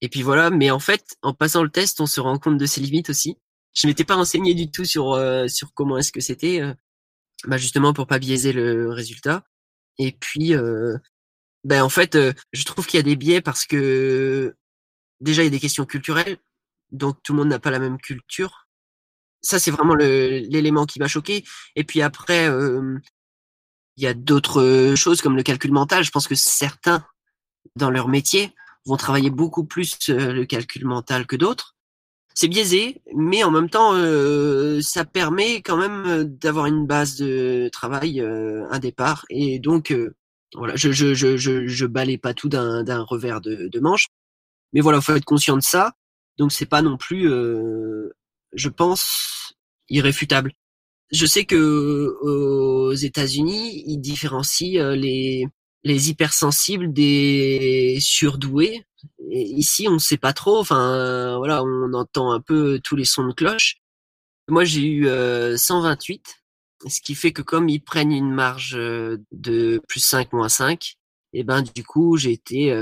et 0.00 0.08
puis 0.08 0.22
voilà. 0.22 0.50
Mais 0.50 0.70
en 0.70 0.78
fait, 0.78 1.16
en 1.22 1.34
passant 1.34 1.62
le 1.62 1.70
test, 1.70 2.00
on 2.00 2.06
se 2.06 2.20
rend 2.20 2.38
compte 2.38 2.58
de 2.58 2.66
ses 2.66 2.80
limites 2.80 3.10
aussi. 3.10 3.36
Je 3.74 3.86
m'étais 3.86 4.04
pas 4.04 4.16
renseigné 4.16 4.54
du 4.54 4.70
tout 4.70 4.84
sur 4.84 5.12
euh, 5.12 5.48
sur 5.48 5.74
comment 5.74 5.98
est-ce 5.98 6.12
que 6.12 6.20
c'était, 6.20 6.62
euh, 6.62 6.74
bah 7.46 7.58
justement 7.58 7.92
pour 7.92 8.06
pas 8.06 8.18
biaiser 8.18 8.52
le 8.52 8.90
résultat. 8.90 9.44
Et 9.98 10.12
puis 10.12 10.54
ben 11.64 11.82
en 11.82 11.88
fait, 11.90 12.16
je 12.52 12.64
trouve 12.64 12.86
qu'il 12.86 12.98
y 12.98 13.00
a 13.00 13.04
des 13.04 13.16
biais 13.16 13.42
parce 13.42 13.66
que 13.66 14.56
déjà 15.20 15.42
il 15.42 15.46
y 15.46 15.48
a 15.48 15.50
des 15.50 15.60
questions 15.60 15.84
culturelles, 15.86 16.38
donc 16.92 17.22
tout 17.22 17.32
le 17.32 17.38
monde 17.38 17.48
n'a 17.48 17.58
pas 17.58 17.70
la 17.70 17.78
même 17.78 17.98
culture. 17.98 18.66
Ça 19.42 19.58
c'est 19.58 19.70
vraiment 19.70 19.94
l'élément 19.94 20.86
qui 20.86 20.98
m'a 20.98 21.08
choqué. 21.08 21.44
Et 21.76 21.84
puis 21.84 22.02
après, 22.02 22.48
euh, 22.48 22.98
il 23.96 24.04
y 24.04 24.06
a 24.06 24.14
d'autres 24.14 24.94
choses 24.96 25.22
comme 25.22 25.36
le 25.36 25.42
calcul 25.42 25.72
mental. 25.72 26.04
Je 26.04 26.10
pense 26.10 26.28
que 26.28 26.34
certains 26.34 27.04
dans 27.76 27.90
leur 27.90 28.08
métier 28.08 28.54
vont 28.86 28.96
travailler 28.96 29.30
beaucoup 29.30 29.64
plus 29.64 29.96
euh, 30.08 30.32
le 30.32 30.44
calcul 30.46 30.86
mental 30.86 31.26
que 31.26 31.36
d'autres. 31.36 31.76
C'est 32.34 32.48
biaisé, 32.48 33.02
mais 33.14 33.42
en 33.44 33.50
même 33.50 33.68
temps, 33.68 33.92
euh, 33.94 34.80
ça 34.82 35.04
permet 35.04 35.62
quand 35.62 35.76
même 35.76 36.24
d'avoir 36.24 36.66
une 36.66 36.86
base 36.86 37.16
de 37.16 37.68
travail, 37.72 38.20
un 38.20 38.78
départ, 38.78 39.26
et 39.30 39.58
donc 39.58 39.92
voilà, 40.54 40.74
je 40.76 40.90
je 40.90 41.14
je 41.14 41.36
je, 41.36 41.66
je 41.66 41.86
balaye 41.86 42.18
pas 42.18 42.34
tout 42.34 42.48
d'un 42.48 43.02
revers 43.02 43.40
de, 43.40 43.80
manche, 43.80 44.08
mais 44.72 44.80
voilà, 44.80 45.00
faut 45.00 45.14
être 45.14 45.24
conscient 45.24 45.56
de 45.56 45.62
ça. 45.62 45.92
Donc 46.40 46.52
c'est 46.52 46.66
pas 46.66 46.80
non 46.80 46.96
plus, 46.96 47.30
euh, 47.30 48.16
je 48.54 48.70
pense, 48.70 49.52
irréfutable. 49.90 50.52
Je 51.12 51.26
sais 51.26 51.44
que 51.44 52.16
aux 52.22 52.94
États-Unis, 52.94 53.84
ils 53.86 53.98
différencient 53.98 54.82
euh, 54.82 54.96
les 54.96 55.46
les 55.84 56.08
hypersensibles 56.10 56.94
des 56.94 57.98
surdoués. 58.00 58.86
Et 59.30 59.42
ici, 59.42 59.86
on 59.86 59.94
ne 59.94 59.98
sait 59.98 60.16
pas 60.16 60.32
trop. 60.32 60.58
Enfin, 60.58 61.36
voilà, 61.36 61.62
on 61.62 61.92
entend 61.92 62.32
un 62.32 62.40
peu 62.40 62.80
tous 62.82 62.96
les 62.96 63.04
sons 63.04 63.26
de 63.26 63.34
cloche. 63.34 63.76
Moi, 64.48 64.64
j'ai 64.64 64.86
eu 64.86 65.04
128 65.58 66.22
euh, 66.86 66.88
ce 66.88 67.02
qui 67.02 67.14
fait 67.14 67.32
que 67.32 67.42
comme 67.42 67.68
ils 67.68 67.82
prennent 67.82 68.12
une 68.12 68.32
marge 68.32 68.72
de 68.72 69.82
plus 69.88 70.00
5, 70.00 70.32
moins 70.32 70.48
5, 70.48 70.96
et 71.34 71.40
eh 71.40 71.44
ben 71.44 71.62
du 71.62 71.84
coup 71.84 72.16
j'ai 72.16 72.32
été, 72.32 72.72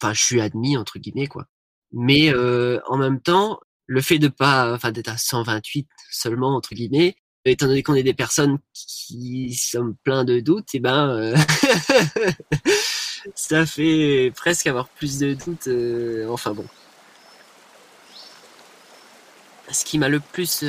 enfin 0.00 0.12
je 0.12 0.22
suis 0.24 0.40
admis 0.40 0.76
entre 0.76 0.98
guillemets 0.98 1.28
quoi. 1.28 1.46
Mais 1.92 2.32
euh, 2.32 2.80
en 2.86 2.96
même 2.96 3.20
temps, 3.20 3.60
le 3.86 4.00
fait 4.00 4.18
de 4.18 4.28
pas, 4.28 4.72
enfin 4.74 4.92
d'être 4.92 5.08
à 5.08 5.16
128 5.16 5.88
seulement 6.10 6.56
entre 6.56 6.74
guillemets, 6.74 7.16
étant 7.44 7.66
donné 7.66 7.82
qu'on 7.82 7.94
est 7.94 8.02
des 8.02 8.14
personnes 8.14 8.58
qui 8.74 9.54
sont 9.54 9.94
plein 10.02 10.24
de 10.24 10.40
doutes, 10.40 10.74
et 10.74 10.78
eh 10.78 10.80
ben 10.80 11.34
ça 13.34 13.66
fait 13.66 14.32
presque 14.34 14.66
avoir 14.66 14.88
plus 14.88 15.18
de 15.18 15.34
doutes. 15.34 15.68
enfin 16.28 16.54
bon. 16.54 16.66
Ce 19.70 19.84
qui 19.84 19.98
m'a 19.98 20.08
le 20.08 20.20
plus 20.20 20.64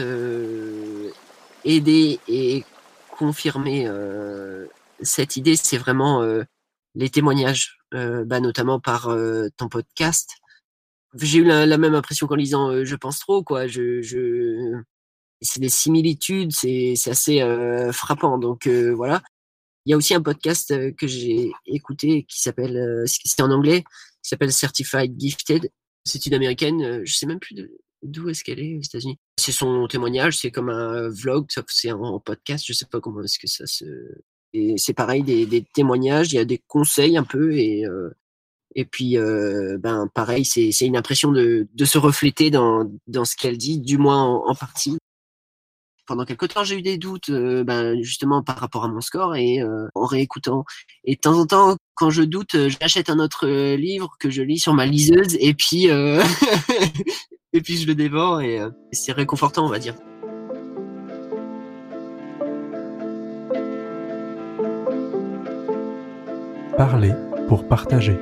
aider 1.64 2.20
et 2.28 2.64
confirmer 3.12 3.86
euh, 3.88 4.68
cette 5.02 5.36
idée, 5.36 5.56
c'est 5.56 5.78
vraiment 5.78 6.22
euh, 6.22 6.44
les 6.96 7.10
témoignages, 7.10 7.80
euh, 7.94 8.26
bah, 8.26 8.40
notamment 8.40 8.80
par 8.80 9.10
ton 9.58 9.70
podcast. 9.70 10.30
J'ai 11.22 11.40
eu 11.40 11.44
la, 11.44 11.78
même 11.78 11.96
impression 11.96 12.28
qu'en 12.28 12.36
lisant 12.36 12.84
Je 12.84 12.96
pense 12.96 13.20
trop, 13.20 13.44
quoi. 13.44 13.68
Je, 13.68 14.02
je... 14.02 14.74
C'est 15.42 15.60
des 15.60 15.70
similitudes, 15.70 16.52
c'est 16.52 16.96
assez 17.08 17.42
frappant. 17.92 18.38
Donc 18.38 18.68
voilà. 18.68 19.22
Il 19.86 19.92
y 19.92 19.94
a 19.94 19.98
aussi 19.98 20.14
un 20.14 20.22
podcast 20.22 20.74
que 20.96 21.08
j'ai 21.08 21.52
écouté 21.66 22.26
qui 22.28 22.42
s'appelle, 22.42 23.04
c'est 23.06 23.42
en 23.42 23.52
anglais, 23.52 23.84
qui 24.24 24.30
s'appelle 24.30 24.52
Certified 24.52 25.18
Gifted. 25.18 25.70
C'est 26.06 26.26
une 26.26 26.34
américaine, 26.34 27.06
je 27.06 27.14
sais 27.14 27.26
même 27.26 27.40
plus 27.40 27.56
D'où 28.04 28.30
est-ce 28.30 28.44
qu'elle 28.44 28.60
est 28.60 28.76
aux 28.76 28.82
États-Unis 28.82 29.18
C'est 29.40 29.52
son 29.52 29.88
témoignage, 29.88 30.38
c'est 30.38 30.52
comme 30.52 30.70
un 30.70 31.10
vlog, 31.10 31.48
sauf 31.50 31.66
c'est 31.70 31.92
en 31.92 32.20
podcast, 32.20 32.64
je 32.68 32.74
sais 32.74 32.86
pas 32.86 33.02
comment 33.02 33.24
est-ce 33.24 33.40
que 33.40 33.48
ça 33.48 33.66
se. 33.66 33.86
C'est 34.78 34.94
pareil, 34.94 35.24
des, 35.24 35.46
des, 35.46 35.64
témoignages, 35.64 36.32
il 36.32 36.36
y 36.36 36.40
a 36.40 36.46
des 36.46 36.62
conseils 36.68 37.18
un 37.18 37.24
peu 37.24 37.58
et 37.58 37.86
euh, 37.86 38.10
et 38.76 38.86
puis 38.86 39.18
euh, 39.18 39.78
ben 39.80 40.08
pareil, 40.14 40.46
c'est 40.46 40.72
une 40.82 40.98
impression 40.98 41.32
de 41.32 41.68
de 41.74 41.86
se 41.86 41.98
refléter 41.98 42.52
dans 42.52 42.90
dans 43.08 43.26
ce 43.26 43.36
qu'elle 43.36 43.58
dit, 43.58 43.80
du 43.80 43.98
moins 43.98 44.24
en, 44.24 44.56
partie. 44.56 44.98
Pendant 46.06 46.24
quelque 46.24 46.46
temps, 46.46 46.64
j'ai 46.64 46.78
eu 46.78 46.82
des 46.82 46.98
doutes, 46.98 47.30
euh, 47.30 47.64
ben 47.64 48.02
justement 48.02 48.42
par 48.42 48.58
rapport 48.58 48.86
à 48.86 48.88
mon 48.88 49.02
score 49.02 49.36
et 49.36 49.60
en 49.96 50.06
réécoutant. 50.06 50.64
Et 51.04 51.16
de 51.16 51.20
temps 51.20 51.38
en 51.38 51.46
temps, 51.46 51.78
quand 51.96 52.10
je 52.10 52.24
doute, 52.24 52.56
j'achète 52.80 53.10
un 53.10 53.20
autre 53.20 53.48
livre 53.76 54.16
que 54.20 54.30
je 54.30 54.42
lis 54.42 54.60
sur 54.60 54.74
ma 54.74 54.86
liseuse 54.86 55.36
et 55.40 55.54
puis 55.54 55.88
et 57.54 57.62
puis 57.62 57.78
je 57.78 57.88
le 57.88 57.96
dévore 57.96 58.42
et 58.42 58.60
euh, 58.60 58.70
c'est 58.92 59.12
réconfortant, 59.12 59.66
on 59.66 59.70
va 59.70 59.80
dire. 59.80 59.96
Parler 66.78 67.14
pour 67.48 67.68
partager. 67.68 68.20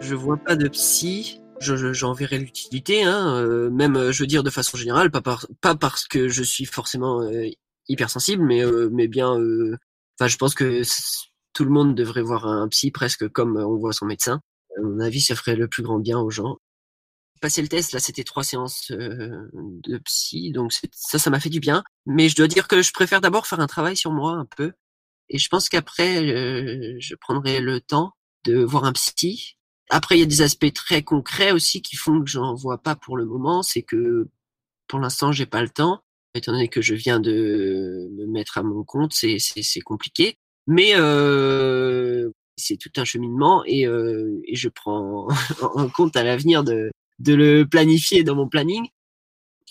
Je 0.00 0.14
vois 0.14 0.36
pas 0.36 0.56
de 0.56 0.68
psy. 0.68 1.40
J'en 1.60 2.14
verrai 2.14 2.38
l'utilité, 2.38 3.02
hein, 3.04 3.36
euh, 3.36 3.68
même 3.68 3.94
euh, 3.96 4.12
je 4.12 4.22
veux 4.22 4.26
dire 4.26 4.42
de 4.42 4.48
façon 4.48 4.78
générale, 4.78 5.10
pas, 5.10 5.20
pas 5.20 5.74
parce 5.74 6.08
que 6.08 6.28
je 6.28 6.42
suis 6.42 6.64
forcément 6.64 7.20
hypersensible, 7.86 8.42
mais, 8.42 8.62
mais 8.90 9.08
bien, 9.08 9.28
enfin 10.18 10.26
je 10.26 10.38
pense 10.38 10.54
que 10.54 10.80
tout 11.52 11.64
le 11.64 11.70
monde 11.70 11.94
devrait 11.94 12.22
voir 12.22 12.46
un 12.46 12.66
psy 12.68 12.90
presque 12.90 13.28
comme 13.28 13.58
on 13.58 13.76
voit 13.76 13.92
son 13.92 14.06
médecin. 14.06 14.40
À 14.78 14.80
mon 14.80 15.00
avis, 15.00 15.20
ça 15.20 15.34
ferait 15.36 15.54
le 15.56 15.68
plus 15.68 15.82
grand 15.82 15.98
bien 15.98 16.18
aux 16.18 16.30
gens 16.30 16.56
passé 17.40 17.62
le 17.62 17.68
test, 17.68 17.92
là, 17.92 18.00
c'était 18.00 18.24
trois 18.24 18.44
séances 18.44 18.90
euh, 18.92 19.48
de 19.52 19.98
psy, 19.98 20.52
donc 20.52 20.72
ça, 20.92 21.18
ça 21.18 21.30
m'a 21.30 21.40
fait 21.40 21.48
du 21.48 21.60
bien. 21.60 21.82
Mais 22.06 22.28
je 22.28 22.36
dois 22.36 22.48
dire 22.48 22.68
que 22.68 22.82
je 22.82 22.92
préfère 22.92 23.20
d'abord 23.20 23.46
faire 23.46 23.60
un 23.60 23.66
travail 23.66 23.96
sur 23.96 24.12
moi 24.12 24.32
un 24.32 24.46
peu, 24.56 24.72
et 25.28 25.38
je 25.38 25.48
pense 25.48 25.68
qu'après, 25.68 26.18
euh, 26.18 26.96
je 27.00 27.14
prendrai 27.14 27.60
le 27.60 27.80
temps 27.80 28.12
de 28.44 28.62
voir 28.62 28.84
un 28.84 28.92
psy. 28.92 29.56
Après, 29.90 30.16
il 30.16 30.20
y 30.20 30.22
a 30.22 30.26
des 30.26 30.42
aspects 30.42 30.72
très 30.72 31.02
concrets 31.02 31.52
aussi 31.52 31.82
qui 31.82 31.96
font 31.96 32.20
que 32.22 32.30
j'en 32.30 32.54
vois 32.54 32.78
pas 32.78 32.94
pour 32.94 33.16
le 33.16 33.26
moment. 33.26 33.62
C'est 33.62 33.82
que 33.82 34.28
pour 34.88 35.00
l'instant, 35.00 35.32
j'ai 35.32 35.46
pas 35.46 35.62
le 35.62 35.68
temps, 35.68 36.02
étant 36.34 36.52
donné 36.52 36.68
que 36.68 36.80
je 36.80 36.94
viens 36.94 37.20
de 37.20 38.08
me 38.12 38.26
mettre 38.26 38.58
à 38.58 38.62
mon 38.62 38.84
compte, 38.84 39.12
c'est 39.12 39.80
compliqué. 39.84 40.36
Mais 40.66 40.92
euh, 40.94 42.30
c'est 42.56 42.76
tout 42.76 42.92
un 42.96 43.04
cheminement 43.04 43.64
et, 43.66 43.86
euh, 43.86 44.40
et 44.46 44.56
je 44.56 44.68
prends 44.68 45.28
en 45.74 45.88
compte 45.88 46.16
à 46.16 46.22
l'avenir 46.22 46.64
de 46.64 46.90
de 47.20 47.34
le 47.34 47.64
planifier 47.64 48.24
dans 48.24 48.34
mon 48.34 48.48
planning. 48.48 48.88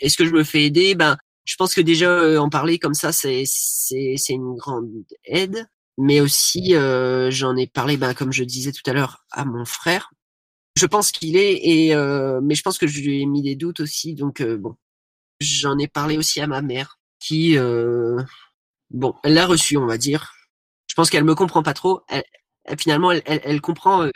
Est-ce 0.01 0.17
que 0.17 0.25
je 0.25 0.31
me 0.31 0.43
fais 0.43 0.63
aider 0.65 0.95
Ben, 0.95 1.17
je 1.45 1.55
pense 1.55 1.73
que 1.73 1.81
déjà 1.81 2.09
euh, 2.09 2.37
en 2.37 2.49
parler 2.49 2.79
comme 2.79 2.93
ça, 2.93 3.11
c'est 3.11 3.43
c'est 3.45 4.33
une 4.33 4.55
grande 4.55 4.89
aide. 5.25 5.67
Mais 5.99 6.21
aussi, 6.21 6.75
euh, 6.75 7.29
j'en 7.31 7.55
ai 7.57 7.67
parlé, 7.67 7.97
ben, 7.97 8.13
comme 8.13 8.31
je 8.31 8.43
disais 8.43 8.71
tout 8.71 8.89
à 8.89 8.93
l'heure, 8.93 9.25
à 9.31 9.45
mon 9.45 9.65
frère. 9.65 10.11
Je 10.77 10.85
pense 10.85 11.11
qu'il 11.11 11.35
est, 11.37 11.59
et 11.63 11.93
euh, 11.95 12.39
mais 12.41 12.55
je 12.55 12.63
pense 12.63 12.77
que 12.77 12.87
je 12.87 13.01
lui 13.01 13.21
ai 13.21 13.25
mis 13.25 13.41
des 13.41 13.55
doutes 13.55 13.81
aussi. 13.81 14.15
Donc 14.15 14.41
bon, 14.41 14.75
j'en 15.41 15.77
ai 15.77 15.87
parlé 15.87 16.17
aussi 16.17 16.41
à 16.41 16.47
ma 16.47 16.61
mère, 16.61 16.99
qui 17.19 17.57
bon, 18.91 19.15
elle 19.23 19.33
l'a 19.33 19.45
reçu, 19.45 19.77
on 19.77 19.87
va 19.87 19.97
dire. 19.97 20.33
Je 20.87 20.95
pense 20.95 21.09
qu'elle 21.09 21.25
me 21.25 21.35
comprend 21.35 21.63
pas 21.63 21.73
trop. 21.73 22.01
Elle, 22.07 22.23
finalement, 22.79 23.11
elle, 23.11 23.23
elle, 23.25 23.41
elle 23.43 23.61
comprend, 23.61 24.09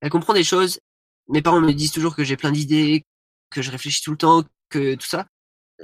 elle 0.00 0.10
comprend 0.10 0.34
des 0.34 0.44
choses 0.44 0.80
mes 1.28 1.42
parents 1.42 1.60
me 1.60 1.72
disent 1.72 1.92
toujours 1.92 2.14
que 2.14 2.24
j'ai 2.24 2.36
plein 2.36 2.52
d'idées, 2.52 3.04
que 3.50 3.62
je 3.62 3.70
réfléchis 3.70 4.02
tout 4.02 4.12
le 4.12 4.16
temps, 4.16 4.44
que 4.68 4.94
tout 4.94 5.06
ça. 5.06 5.26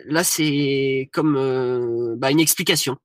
Là, 0.07 0.25
c'est 0.25 1.11
comme 1.13 1.37
euh, 1.37 2.15
bah, 2.17 2.31
une 2.31 2.41
explication. 2.41 2.97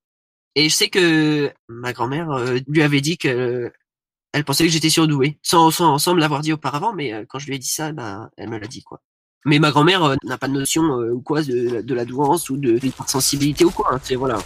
Et 0.58 0.70
je 0.70 0.76
sais 0.76 0.90
que 0.90 1.54
ma 1.70 1.94
grand-mère 1.94 2.32
euh, 2.32 2.58
lui 2.68 2.82
avait 2.82 3.00
dit 3.00 3.20
que 3.20 3.72
elle 4.34 4.44
pensait 4.44 4.66
que 4.66 4.72
j'étais 4.72 4.90
surdoué, 4.90 5.38
sans, 5.44 5.70
sans, 5.70 6.00
sans 6.00 6.16
l'avoir 6.16 6.42
dit 6.42 6.52
auparavant, 6.52 6.94
mais 6.94 7.14
euh, 7.14 7.26
quand 7.30 7.38
je 7.38 7.46
lui 7.46 7.56
ai 7.56 7.60
dit 7.60 7.68
ça, 7.68 7.92
bah, 7.92 8.32
elle 8.38 8.50
me 8.50 8.58
l'a 8.58 8.66
dit 8.66 8.82
quoi. 8.82 9.00
Mais 9.46 9.60
ma 9.60 9.70
grand-mère 9.70 10.16
n'a 10.24 10.38
pas 10.40 10.48
de 10.48 10.54
notion 10.54 10.82
ou 10.84 11.22
quoi 11.22 11.44
de, 11.44 11.82
de 11.82 11.94
la 11.94 12.06
douance 12.06 12.50
ou 12.50 12.58
de 12.58 12.72
l'hypersensibilité 12.72 13.66
ou 13.66 13.70
quoi. 13.70 13.94
Hein, 13.94 14.00
c'est 14.02 14.16
voilà. 14.16 14.40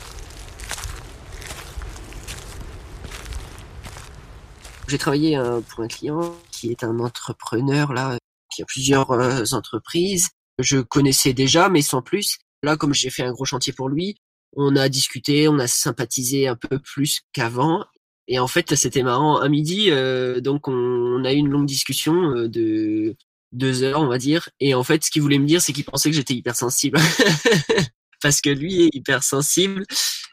J'ai 4.90 4.98
travaillé 4.98 5.40
pour 5.70 5.80
un 5.80 5.88
client 5.88 6.36
qui 6.52 6.72
est 6.72 6.84
un 6.84 7.00
entrepreneur 7.00 7.94
là, 7.94 8.18
qui 8.54 8.62
a 8.62 8.66
plusieurs 8.66 9.12
euh, 9.12 9.46
entreprises. 9.54 10.32
Je 10.60 10.80
connaissais 10.80 11.32
déjà, 11.32 11.70
mais 11.70 11.82
sans 11.82 12.02
plus. 12.02 12.38
Là, 12.64 12.76
comme 12.76 12.94
j'ai 12.94 13.10
fait 13.10 13.24
un 13.24 13.32
gros 13.32 13.46
chantier 13.46 13.72
pour 13.72 13.88
lui, 13.88 14.18
on 14.54 14.76
a 14.76 14.90
discuté, 14.90 15.48
on 15.48 15.60
a 15.60 15.68
sympathisé 15.68 16.48
un 16.48 16.56
peu 16.56 16.80
plus 16.80 17.22
qu'avant. 17.34 17.86
Et 18.28 18.40
en 18.40 18.48
fait, 18.48 18.76
c'était 18.76 19.04
marrant. 19.04 19.38
À 19.38 19.50
midi, 19.50 19.88
euh, 19.90 20.42
donc 20.42 20.68
on, 20.68 21.24
a 21.26 21.34
eu 21.34 21.38
une 21.38 21.50
longue 21.50 21.66
discussion 21.66 22.36
euh, 22.36 22.48
de 22.48 23.16
deux 23.52 23.84
heures, 23.84 24.02
on 24.02 24.08
va 24.08 24.18
dire. 24.18 24.50
Et 24.60 24.74
en 24.74 24.84
fait, 24.84 25.04
ce 25.04 25.12
qu'il 25.12 25.22
voulait 25.22 25.40
me 25.40 25.48
dire, 25.48 25.62
c'est 25.62 25.74
qu'il 25.74 25.86
pensait 25.86 26.10
que 26.10 26.16
j'étais 26.16 26.34
hypersensible. 26.34 27.00
Parce 28.22 28.40
que 28.40 28.50
lui 28.50 28.84
est 28.84 28.90
hypersensible 28.94 29.84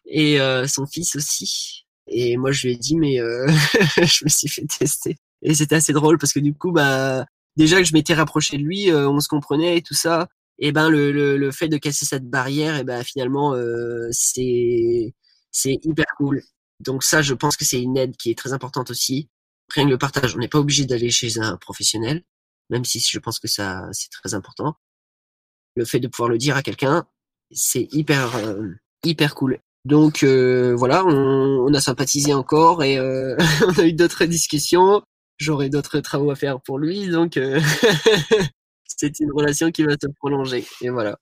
et 0.07 0.39
son 0.67 0.87
fils 0.87 1.17
aussi. 1.17 1.87
Et 2.07 2.37
moi, 2.37 2.53
je 2.53 2.67
lui 2.67 2.75
ai 2.75 2.77
dit, 2.77 2.97
mais 2.97 3.17
je 3.97 4.25
me 4.25 4.29
suis 4.29 4.49
fait 4.49 4.67
tester 4.79 5.17
et 5.43 5.55
c'était 5.55 5.77
assez 5.77 5.93
drôle 5.93 6.19
parce 6.19 6.33
que 6.33 6.41
du 6.41 6.55
coup 6.55 6.73
bah 6.73 7.27
déjà 7.57 7.79
que 7.79 7.85
je 7.85 7.93
m'étais 7.93 8.15
rapproché 8.15 8.59
de 8.59 8.63
lui 8.63 8.91
euh, 8.91 9.09
on 9.09 9.21
se 9.21 9.29
comprenait 9.29 9.79
et 9.79 9.83
tout 9.83 9.95
ça 9.95 10.29
et 10.59 10.73
ben 10.73 10.89
le, 10.91 11.13
le, 11.13 11.37
le 11.37 11.51
fait 11.53 11.69
de 11.69 11.77
casser 11.77 12.05
cette 12.07 12.29
barrière 12.29 12.77
et 12.77 12.85
ben 12.85 13.03
finalement 13.05 13.55
euh, 13.55 14.09
c'est 14.13 15.15
c'est 15.53 15.79
hyper 15.85 16.07
cool 16.17 16.43
donc 16.81 17.03
ça 17.03 17.23
je 17.23 17.35
pense 17.35 17.57
que 17.57 17.65
c'est 17.65 17.81
une 17.81 17.97
aide 17.97 18.17
qui 18.17 18.31
est 18.31 18.39
très 18.39 18.53
importante 18.53 18.91
aussi 18.91 19.29
Rien 19.71 19.85
que 19.85 19.91
le 19.91 19.99
partage, 19.99 20.35
on 20.35 20.39
n'est 20.39 20.49
pas 20.49 20.59
obligé 20.59 20.87
d'aller 20.87 21.11
chez 21.11 21.39
un 21.39 21.57
professionnel, 21.57 22.23
même 22.71 22.85
si 22.85 23.01
je 23.01 23.19
pense 23.19 23.39
que 23.39 23.49
ça 23.49 23.87
c'est 23.93 24.11
très 24.11 24.35
important. 24.35 24.75
Le 25.77 25.85
fait 25.85 26.01
de 26.01 26.09
pouvoir 26.09 26.31
le 26.31 26.39
dire 26.39 26.57
à 26.57 26.63
quelqu'un, 26.63 27.07
c'est 27.51 27.87
hyper 27.93 28.37
euh, 28.37 28.69
hyper 29.05 29.35
cool. 29.35 29.61
Donc 29.85 30.23
euh, 30.23 30.75
voilà, 30.75 31.05
on, 31.05 31.67
on, 31.67 31.75
a 31.75 31.81
sympathisé 31.81 32.35
encore 32.35 32.83
et 32.83 32.99
euh, 32.99 33.37
on 33.67 33.79
a 33.79 33.85
eu 33.85 33.93
d'autres 33.93 34.25
discussions. 34.25 35.03
J'aurai 35.37 35.69
d'autres 35.69 36.01
travaux 36.01 36.31
à 36.31 36.37
faire 36.37 36.61
pour 36.61 36.79
lui, 36.79 37.09
donc 37.09 37.37
euh, 37.37 37.61
c'est 38.97 39.21
une 39.21 39.33
relation 39.33 39.71
qui 39.71 39.85
va 39.85 39.93
se 39.93 40.09
prolonger. 40.19 40.65
Et 40.81 40.91
voilà. 40.91 41.19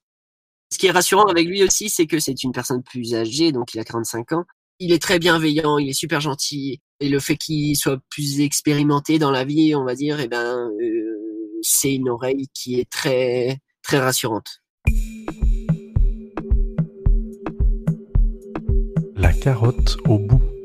Ce 0.71 0.77
qui 0.77 0.87
est 0.87 0.91
rassurant 0.91 1.25
avec 1.25 1.47
lui 1.47 1.63
aussi, 1.63 1.89
c'est 1.89 2.07
que 2.07 2.19
c'est 2.19 2.43
une 2.43 2.51
personne 2.51 2.83
plus 2.83 3.15
âgée, 3.15 3.51
donc 3.51 3.73
il 3.73 3.79
a 3.79 3.83
45 3.83 4.33
ans. 4.33 4.45
Il 4.79 4.91
est 4.91 5.01
très 5.01 5.17
bienveillant, 5.17 5.77
il 5.77 5.89
est 5.89 5.93
super 5.93 6.21
gentil, 6.21 6.81
et 6.99 7.09
le 7.09 7.19
fait 7.19 7.35
qu'il 7.35 7.75
soit 7.75 7.99
plus 8.09 8.41
expérimenté 8.41 9.17
dans 9.17 9.31
la 9.31 9.43
vie, 9.43 9.75
on 9.75 9.85
va 9.85 9.95
dire, 9.95 10.19
eh 10.19 10.27
ben, 10.27 10.69
euh, 10.81 11.59
c'est 11.61 11.93
une 11.93 12.09
oreille 12.09 12.47
qui 12.53 12.79
est 12.79 12.89
très 12.89 13.59
très 13.81 13.99
rassurante. 13.99 14.61
La 19.15 19.33
carotte 19.33 19.97
au 20.07 20.19
bout. 20.19 20.56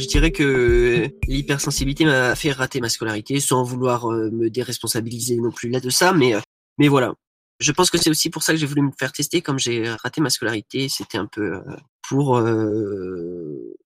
Je 0.00 0.06
dirais 0.06 0.32
que 0.32 1.10
l'hypersensibilité 1.26 2.06
m'a 2.06 2.34
fait 2.34 2.52
rater 2.52 2.80
ma 2.80 2.88
scolarité 2.88 3.38
sans 3.38 3.62
vouloir 3.62 4.10
euh, 4.10 4.30
me 4.30 4.48
déresponsabiliser 4.48 5.36
non 5.36 5.50
plus 5.50 5.68
là 5.68 5.78
de 5.78 5.90
ça, 5.90 6.14
mais 6.14 6.34
euh, 6.34 6.40
mais 6.78 6.88
voilà. 6.88 7.12
Je 7.58 7.70
pense 7.70 7.90
que 7.90 7.98
c'est 7.98 8.08
aussi 8.08 8.30
pour 8.30 8.42
ça 8.42 8.54
que 8.54 8.58
j'ai 8.58 8.64
voulu 8.64 8.80
me 8.80 8.92
faire 8.98 9.12
tester, 9.12 9.42
comme 9.42 9.58
j'ai 9.58 9.90
raté 9.90 10.22
ma 10.22 10.30
scolarité, 10.30 10.88
c'était 10.88 11.18
un 11.18 11.26
peu 11.26 11.52
euh, 11.56 11.76
pour. 12.08 12.38
Euh... 12.38 13.76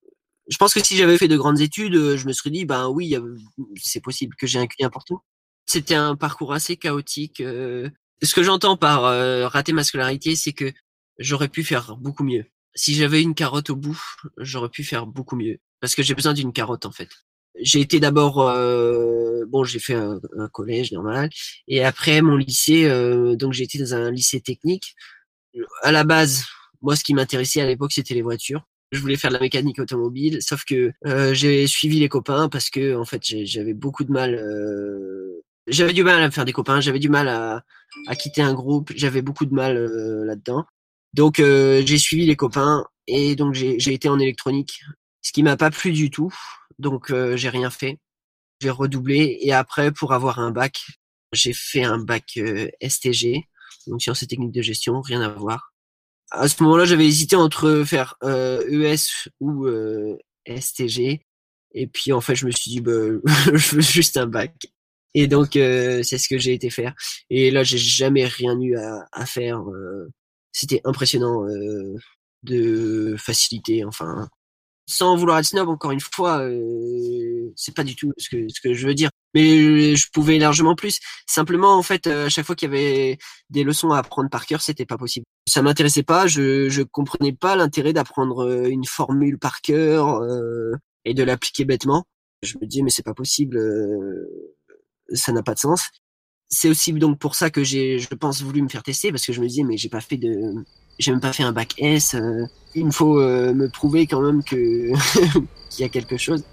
Je 0.48 0.56
pense 0.56 0.72
que 0.72 0.84
si 0.84 0.96
j'avais 0.96 1.18
fait 1.18 1.26
de 1.26 1.36
grandes 1.36 1.60
études, 1.60 2.14
je 2.14 2.26
me 2.28 2.32
serais 2.32 2.50
dit, 2.50 2.64
ben 2.64 2.88
oui, 2.88 3.16
c'est 3.82 4.02
possible 4.02 4.36
que 4.36 4.46
j'ai 4.46 4.60
un 4.60 4.68
QI 4.68 4.84
important. 4.84 5.24
C'était 5.66 5.96
un 5.96 6.14
parcours 6.14 6.52
assez 6.52 6.76
chaotique. 6.76 7.38
Ce 7.38 8.34
que 8.34 8.42
j'entends 8.42 8.76
par 8.76 9.02
rater 9.50 9.72
ma 9.72 9.84
scolarité, 9.84 10.36
c'est 10.36 10.52
que 10.52 10.70
j'aurais 11.18 11.48
pu 11.48 11.64
faire 11.64 11.96
beaucoup 11.96 12.24
mieux. 12.24 12.44
Si 12.74 12.94
j'avais 12.94 13.22
une 13.22 13.34
carotte 13.34 13.70
au 13.70 13.76
bout, 13.76 13.98
j'aurais 14.36 14.68
pu 14.68 14.84
faire 14.84 15.06
beaucoup 15.06 15.34
mieux 15.34 15.58
parce 15.84 15.94
que 15.94 16.02
j'ai 16.02 16.14
besoin 16.14 16.32
d'une 16.32 16.54
carotte 16.54 16.86
en 16.86 16.92
fait. 16.92 17.10
J'ai 17.60 17.78
été 17.78 18.00
d'abord 18.00 18.48
euh, 18.48 19.44
bon, 19.46 19.64
j'ai 19.64 19.78
fait 19.78 19.92
un, 19.92 20.18
collège 20.50 20.92
normal 20.92 21.28
et 21.68 21.84
après 21.84 22.22
mon 22.22 22.36
lycée, 22.36 22.86
euh, 22.86 23.36
donc 23.36 23.52
j'ai 23.52 23.64
été 23.64 23.78
dans 23.78 23.94
un 23.94 24.10
lycée 24.10 24.40
technique. 24.40 24.94
À 25.82 25.92
la 25.92 26.04
base, 26.04 26.46
moi, 26.80 26.96
ce 26.96 27.04
qui 27.04 27.12
m'intéressait 27.12 27.60
à 27.60 27.66
l'époque, 27.66 27.92
c'était 27.92 28.14
les 28.14 28.22
voitures. 28.22 28.62
Je 28.92 28.98
voulais 28.98 29.16
faire 29.16 29.28
de 29.28 29.34
la 29.34 29.42
mécanique 29.42 29.78
automobile, 29.78 30.38
sauf 30.40 30.64
que 30.64 30.90
euh, 31.04 31.34
j'ai 31.34 31.66
suivi 31.66 32.00
les 32.00 32.08
copains 32.08 32.48
parce 32.48 32.70
que 32.70 32.96
en 32.96 33.04
fait, 33.04 33.20
j'avais 33.22 33.74
beaucoup 33.74 34.04
de 34.04 34.10
mal. 34.10 34.42
J'avais 35.66 35.92
du 35.92 36.02
mal 36.02 36.22
à 36.22 36.26
me 36.26 36.32
faire 36.32 36.46
des 36.46 36.52
copains, 36.52 36.80
j'avais 36.80 36.98
du 36.98 37.10
mal 37.10 37.28
à, 37.28 37.62
quitter 38.16 38.40
un 38.40 38.54
groupe, 38.54 38.90
j'avais 38.96 39.20
beaucoup 39.20 39.44
de 39.44 39.52
mal 39.52 39.76
là-dedans. 40.24 40.64
Donc 41.12 41.36
j'ai 41.36 41.98
suivi 41.98 42.24
les 42.24 42.36
copains 42.36 42.86
et 43.06 43.36
donc 43.36 43.52
j'ai 43.52 43.92
été 43.92 44.08
en 44.08 44.18
électronique 44.18 44.80
ce 45.24 45.32
qui 45.32 45.42
m'a 45.42 45.56
pas 45.56 45.70
plu 45.70 45.90
du 45.90 46.10
tout. 46.10 46.32
Donc 46.78 47.10
euh, 47.10 47.36
j'ai 47.36 47.48
rien 47.48 47.70
fait. 47.70 47.98
J'ai 48.60 48.70
redoublé 48.70 49.38
et 49.40 49.52
après 49.52 49.90
pour 49.90 50.12
avoir 50.12 50.38
un 50.38 50.52
bac, 50.52 50.86
j'ai 51.32 51.52
fait 51.52 51.82
un 51.82 51.98
bac 51.98 52.34
euh, 52.36 52.68
STG, 52.86 53.42
donc 53.88 54.00
sciences 54.00 54.22
et 54.22 54.26
techniques 54.28 54.52
de 54.52 54.62
gestion, 54.62 55.00
rien 55.00 55.22
à 55.22 55.28
voir. 55.30 55.72
À 56.30 56.48
ce 56.48 56.62
moment-là, 56.62 56.84
j'avais 56.84 57.06
hésité 57.06 57.36
entre 57.36 57.84
faire 57.84 58.16
euh, 58.22 58.62
ES 58.68 59.28
ou 59.40 59.66
STG. 60.46 61.24
Et 61.76 61.86
puis 61.86 62.12
en 62.12 62.20
fait, 62.20 62.34
je 62.36 62.46
me 62.46 62.50
suis 62.50 62.70
dit, 62.70 62.80
bah, 62.80 62.92
je 63.54 63.74
veux 63.74 63.82
juste 63.82 64.16
un 64.16 64.26
bac. 64.26 64.54
Et 65.14 65.26
donc 65.26 65.52
c'est 65.52 66.18
ce 66.18 66.28
que 66.28 66.38
j'ai 66.38 66.54
été 66.54 66.70
faire. 66.70 66.94
Et 67.30 67.50
là, 67.50 67.62
j'ai 67.62 67.78
jamais 67.78 68.26
rien 68.26 68.60
eu 68.60 68.76
à, 68.76 69.06
à 69.12 69.26
faire. 69.26 69.62
C'était 70.52 70.80
impressionnant 70.84 71.46
de 72.42 73.16
facilité. 73.18 73.84
Enfin, 73.84 74.28
sans 74.86 75.16
vouloir 75.16 75.38
être 75.38 75.46
snob 75.46 75.68
encore 75.68 75.92
une 75.92 76.00
fois 76.00 76.40
euh, 76.40 77.52
c'est 77.56 77.74
pas 77.74 77.84
du 77.84 77.96
tout 77.96 78.12
ce 78.18 78.28
que 78.28 78.48
ce 78.48 78.60
que 78.60 78.74
je 78.74 78.86
veux 78.86 78.94
dire. 78.94 79.10
Mais 79.34 79.96
je 79.96 80.08
pouvais 80.12 80.38
largement 80.38 80.74
plus. 80.74 81.00
Simplement 81.26 81.76
en 81.76 81.82
fait 81.82 82.06
à 82.06 82.28
chaque 82.28 82.46
fois 82.46 82.54
qu'il 82.54 82.70
y 82.70 82.72
avait 82.72 83.18
des 83.50 83.64
leçons 83.64 83.90
à 83.90 83.98
apprendre 83.98 84.30
par 84.30 84.46
cœur 84.46 84.60
c'était 84.60 84.86
pas 84.86 84.98
possible. 84.98 85.26
Ça 85.48 85.62
m'intéressait 85.62 86.02
pas 86.02 86.26
je 86.26 86.68
je 86.68 86.82
comprenais 86.82 87.32
pas 87.32 87.56
l'intérêt 87.56 87.92
d'apprendre 87.92 88.44
euh, 88.44 88.68
une 88.68 88.84
formule 88.84 89.38
par 89.38 89.60
cœur 89.60 90.20
euh, 90.22 90.72
et 91.04 91.14
de 91.14 91.22
l'appliquer 91.22 91.64
bêtement. 91.64 92.04
Je 92.42 92.56
me 92.60 92.66
disais 92.66 92.82
mais 92.82 92.90
c'est 92.90 93.02
pas 93.02 93.14
possible 93.14 93.58
euh, 93.58 94.54
ça 95.12 95.32
n'a 95.32 95.42
pas 95.42 95.54
de 95.54 95.60
sens. 95.60 95.88
C'est 96.48 96.68
aussi 96.68 96.92
donc 96.92 97.18
pour 97.18 97.34
ça 97.34 97.50
que 97.50 97.64
j'ai 97.64 97.98
je 97.98 98.08
pense 98.14 98.42
voulu 98.42 98.62
me 98.62 98.68
faire 98.68 98.82
tester 98.82 99.10
parce 99.10 99.26
que 99.26 99.32
je 99.32 99.40
me 99.40 99.48
disais 99.48 99.64
mais 99.64 99.76
j'ai 99.76 99.88
pas 99.88 100.00
fait 100.00 100.18
de 100.18 100.54
j'ai 100.98 101.10
même 101.10 101.20
pas 101.20 101.32
fait 101.32 101.42
un 101.42 101.52
bac 101.52 101.74
S. 101.78 102.14
Euh, 102.14 102.46
il 102.74 102.86
me 102.86 102.90
faut 102.90 103.20
euh, 103.20 103.54
me 103.54 103.68
prouver 103.68 104.06
quand 104.06 104.20
même 104.20 104.42
que 104.42 104.92
qu'il 105.70 105.80
y 105.80 105.84
a 105.84 105.88
quelque 105.88 106.16
chose. 106.16 106.44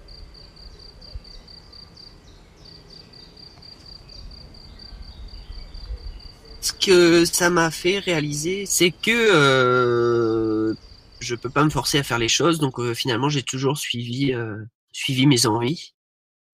Ce 6.60 6.72
que 6.72 7.24
ça 7.24 7.50
m'a 7.50 7.70
fait 7.72 7.98
réaliser, 7.98 8.66
c'est 8.66 8.92
que 8.92 9.10
euh, 9.10 10.74
je 11.20 11.34
peux 11.34 11.50
pas 11.50 11.64
me 11.64 11.70
forcer 11.70 11.98
à 11.98 12.02
faire 12.04 12.18
les 12.18 12.28
choses, 12.28 12.60
donc 12.60 12.78
euh, 12.78 12.94
finalement 12.94 13.28
j'ai 13.28 13.42
toujours 13.42 13.78
suivi 13.78 14.32
suivi 14.92 15.26
mes 15.26 15.46
envies. 15.46 15.94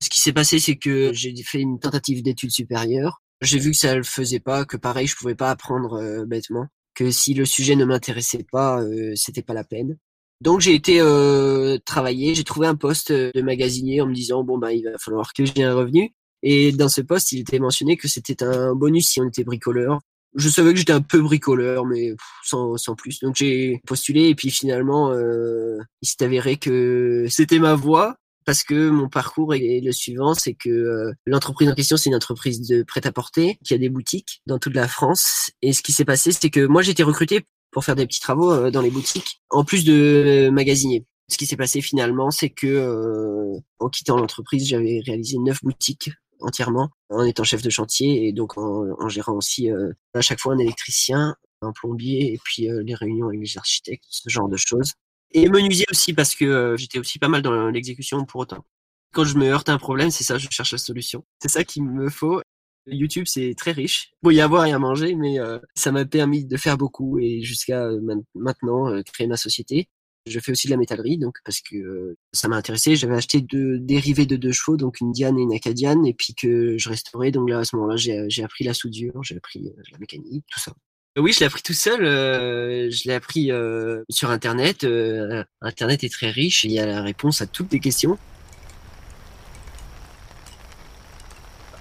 Ce 0.01 0.09
qui 0.09 0.21
s'est 0.21 0.33
passé, 0.33 0.61
c'est 0.61 0.77
que 0.77 1.13
j'ai 1.13 1.35
fait 1.43 1.61
une 1.61 1.81
tentative 1.81 2.23
d'études 2.23 2.53
supérieures. 2.53 3.21
J'ai 3.41 3.59
vu 3.59 3.73
que 3.73 3.77
ça 3.77 3.95
le 3.97 4.05
faisait 4.05 4.41
pas, 4.41 4.65
que 4.65 4.77
pareil, 4.77 5.07
je 5.07 5.17
pouvais 5.17 5.35
pas 5.35 5.51
apprendre 5.51 6.25
bêtement 6.25 6.69
que 6.99 7.13
si 7.13 7.33
le 7.33 7.45
sujet 7.45 7.77
ne 7.77 7.85
m'intéressait 7.85 8.45
pas, 8.51 8.83
euh, 8.83 9.13
c'était 9.15 9.43
pas 9.43 9.55
la 9.55 9.63
peine. 9.63 9.97
Donc 10.41 10.61
j'ai 10.61 10.75
été 10.75 11.01
euh, 11.01 11.79
travailler, 11.85 12.35
j'ai 12.35 12.43
trouvé 12.43 12.67
un 12.67 12.75
poste 12.75 13.13
de 13.13 13.41
magasinier 13.41 14.01
en 14.01 14.07
me 14.07 14.15
disant 14.15 14.43
bon 14.43 14.59
bah 14.59 14.73
il 14.73 14.83
va 14.83 14.99
falloir 14.99 15.33
que 15.33 15.45
j'ai 15.45 15.63
un 15.63 15.75
revenu. 15.75 16.13
Et 16.43 16.73
dans 16.73 16.89
ce 16.89 17.01
poste, 17.01 17.33
il 17.33 17.41
était 17.41 17.61
mentionné 17.61 17.97
que 17.97 18.09
c'était 18.09 18.43
un 18.43 18.75
bonus 18.75 19.09
si 19.11 19.21
on 19.21 19.29
était 19.29 19.45
bricoleur. 19.45 20.01
Je 20.35 20.49
savais 20.49 20.73
que 20.73 20.79
j'étais 20.79 20.93
un 20.93 21.01
peu 21.01 21.21
bricoleur, 21.21 21.87
mais 21.87 22.15
sans, 22.45 22.77
sans 22.77 22.95
plus. 22.95 23.21
Donc 23.21 23.37
j'ai 23.37 23.81
postulé 23.87 24.29
et 24.29 24.35
puis 24.35 24.51
finalement, 24.51 25.13
euh, 25.13 25.79
il 26.03 26.09
s'est 26.09 26.25
avéré 26.25 26.57
que 26.57 27.27
c'était 27.29 27.59
ma 27.61 27.75
voie 27.75 28.17
parce 28.49 28.65
que 28.65 28.89
mon 28.89 29.11
parcours 29.11 29.55
est 29.55 29.83
le 29.85 29.93
suivant, 29.93 30.33
c'est 30.33 30.55
que 30.55 30.71
euh, 30.71 31.13
l'entreprise 31.27 31.69
en 31.69 31.75
question, 31.75 31.99
c'est 31.99 32.09
une 32.09 32.17
entreprise 32.17 32.67
de 32.67 32.83
prêt-à-porter 32.83 33.59
qui 33.63 33.75
a 33.75 33.79
des 33.79 33.91
boutiques 33.91 34.41
dans 34.47 34.59
toute 34.59 34.75
la 34.75 34.89
France. 34.89 35.51
Et 35.61 35.75
ce 35.75 35.83
qui 35.83 35.93
s'est 35.93 36.07
passé, 36.07 36.33
c'est 36.33 36.49
que 36.49 36.65
moi, 36.65 36.81
j'ai 36.81 36.93
été 36.93 37.03
recruté 37.03 37.45
pour 37.73 37.85
faire 37.85 37.95
des 37.95 38.07
petits 38.07 38.21
travaux 38.21 38.51
euh, 38.51 38.71
dans 38.71 38.81
les 38.81 38.91
boutiques, 38.91 39.43
en 39.51 39.65
plus 39.65 39.85
de 39.85 40.49
magasinier. 40.51 41.05
Ce 41.31 41.37
qui 41.37 41.45
s'est 41.45 41.59
passé 41.59 41.83
finalement, 41.83 42.31
c'est 42.31 42.49
que 42.49 42.67
euh, 42.67 43.61
en 43.81 43.91
quittant 43.91 44.17
l'entreprise, 44.17 44.67
j'avais 44.67 45.03
réalisé 45.05 45.37
neuf 45.37 45.63
boutiques 45.63 46.11
entièrement 46.41 46.89
en 47.11 47.25
étant 47.25 47.45
chef 47.45 47.61
de 47.61 47.69
chantier 47.69 48.29
et 48.29 48.33
donc 48.33 48.57
en, 48.57 49.09
gérant 49.11 49.35
aussi 49.35 49.69
à 50.15 50.21
chaque 50.23 50.41
fois 50.41 50.55
un 50.55 50.59
électricien, 50.59 51.35
un 51.61 51.73
plombier 51.73 52.33
et 52.33 52.39
puis 52.43 52.69
les 52.83 52.95
réunions 52.95 53.27
avec 53.27 53.41
les 53.41 53.59
architectes, 53.59 54.05
ce 54.09 54.31
genre 54.31 54.49
de 54.49 54.57
choses. 54.57 54.95
Et 55.33 55.49
menuisier 55.49 55.85
aussi, 55.91 56.15
parce 56.15 56.35
que 56.35 56.45
euh, 56.45 56.77
j'étais 56.77 56.99
aussi 56.99 57.19
pas 57.19 57.29
mal 57.29 57.43
dans 57.43 57.69
l'exécution 57.69 58.25
pour 58.25 58.41
autant. 58.41 58.65
Quand 59.13 59.25
je 59.25 59.37
me 59.37 59.47
heurte 59.47 59.69
à 59.69 59.73
un 59.73 59.79
problème, 59.79 60.11
c'est 60.11 60.25
ça, 60.25 60.39
je 60.39 60.49
cherche 60.51 60.73
la 60.73 60.79
solution. 60.79 61.25
C'est 61.43 61.51
ça 61.51 61.65
qu'il 61.65 61.85
me 61.85 62.09
faut. 62.09 62.41
YouTube, 62.87 63.25
c'est 63.27 63.55
très 63.57 63.73
riche. 63.73 64.13
Bon, 64.23 64.31
y 64.31 64.41
avoir 64.41 64.65
et 64.65 64.73
à 64.73 64.79
manger, 64.79 65.15
mais 65.15 65.39
euh, 65.39 65.59
ça 65.75 65.93
m'a 65.93 66.07
permis 66.07 66.47
de 66.47 66.57
faire 66.57 66.79
beaucoup 66.79 67.19
et 67.19 67.43
jusqu'à 67.43 67.85
euh, 67.85 68.01
maintenant 68.35 69.03
créer 69.03 69.27
ma 69.27 69.37
société. 69.37 69.89
Je 70.27 70.41
fais 70.41 70.53
aussi 70.53 70.67
de 70.67 70.73
la 70.73 70.77
métallerie, 70.79 71.19
donc 71.19 71.39
parce 71.45 71.61
que 71.61 72.17
ça 72.33 72.49
m'a 72.49 72.57
intéressé. 72.57 72.97
J'avais 72.97 73.17
acheté 73.17 73.41
deux 73.41 73.79
dérivés 73.79 74.27
de 74.27 74.37
deux 74.37 74.53
chevaux, 74.53 74.77
donc 74.77 75.01
une 75.01 75.13
Diane 75.13 75.39
et 75.39 75.43
une 75.43 75.55
Acadiane, 75.55 76.07
et 76.07 76.15
puis 76.15 76.35
que 76.35 76.77
je 76.77 76.89
restaurais. 76.89 77.31
Donc 77.31 77.49
là, 77.49 77.61
à 77.61 77.65
ce 77.65 77.77
moment-là, 77.77 77.97
j'ai 77.97 78.43
appris 78.43 78.65
la 78.65 78.75
soudure, 78.75 79.23
j'ai 79.23 79.37
appris 79.37 79.71
la 79.93 79.99
mécanique, 79.99 80.45
tout 80.51 80.61
ça. 80.61 80.73
Oui, 81.17 81.33
je 81.33 81.41
l'ai 81.41 81.47
appris 81.47 81.63
tout 81.63 81.73
seul. 81.73 82.05
Euh, 82.05 82.91
je 82.91 83.09
l'ai 83.09 83.15
appris 83.15 83.51
euh, 83.51 84.05
sur 84.09 84.31
Internet. 84.31 84.85
Euh, 84.85 85.43
Internet 85.61 86.05
est 86.05 86.13
très 86.13 86.31
riche. 86.31 86.65
Il 86.65 86.71
y 86.71 86.79
a 86.79 86.87
la 86.87 87.03
réponse 87.03 87.41
à 87.43 87.47
toutes 87.47 87.73
les 87.73 87.81
questions. 87.81 88.19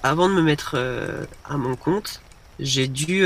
Avant 0.01 0.29
de 0.29 0.33
me 0.33 0.41
mettre 0.41 0.75
à 1.43 1.57
mon 1.57 1.75
compte, 1.75 2.21
j'ai 2.59 2.87
dû, 2.87 3.25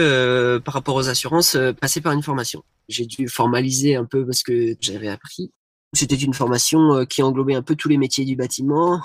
par 0.66 0.74
rapport 0.74 0.96
aux 0.96 1.10
assurances, 1.10 1.56
passer 1.80 2.02
par 2.02 2.14
une 2.14 2.24
formation. 2.24 2.64
J'ai 2.90 3.06
dû 3.06 3.28
formaliser 3.28 3.96
un 3.96 4.06
peu 4.06 4.26
parce 4.26 4.42
que 4.42 4.76
j'avais 4.82 5.10
appris. 5.10 5.52
C'était 5.94 6.16
une 6.16 6.34
formation 6.34 7.06
qui 7.06 7.22
englobait 7.22 7.54
un 7.54 7.62
peu 7.62 7.76
tous 7.76 7.88
les 7.88 7.98
métiers 7.98 8.26
du 8.26 8.36
bâtiment. 8.36 9.00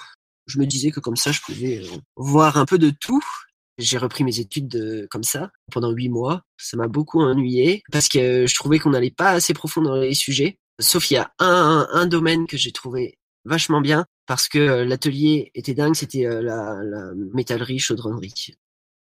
Je 0.46 0.59
me 0.59 0.64
disais 0.64 0.90
que 0.90 1.00
comme 1.00 1.16
ça, 1.16 1.32
je 1.32 1.40
pouvais 1.42 1.82
voir 2.16 2.56
un 2.56 2.64
peu 2.64 2.78
de 2.78 2.90
tout 2.90 3.22
j'ai 3.78 3.98
repris 3.98 4.24
mes 4.24 4.40
études 4.40 5.06
comme 5.10 5.22
ça 5.22 5.50
pendant 5.70 5.90
huit 5.90 6.08
mois. 6.08 6.42
Ça 6.56 6.76
m'a 6.76 6.88
beaucoup 6.88 7.20
ennuyé 7.20 7.82
parce 7.92 8.08
que 8.08 8.46
je 8.46 8.54
trouvais 8.54 8.78
qu'on 8.78 8.90
n'allait 8.90 9.10
pas 9.10 9.30
assez 9.30 9.54
profond 9.54 9.82
dans 9.82 9.96
les 9.96 10.14
sujets. 10.14 10.58
Sauf 10.80 11.10
il 11.10 11.14
y 11.14 11.16
a 11.18 11.32
un, 11.38 11.86
un 11.92 12.06
domaine 12.06 12.46
que 12.46 12.56
j'ai 12.56 12.72
trouvé 12.72 13.18
vachement 13.44 13.80
bien 13.80 14.06
parce 14.26 14.48
que 14.48 14.58
l'atelier 14.82 15.50
était 15.54 15.74
dingue, 15.74 15.94
c'était 15.94 16.24
la, 16.24 16.82
la 16.82 17.12
métallerie 17.32 17.78
chaudronnerie. 17.78 18.54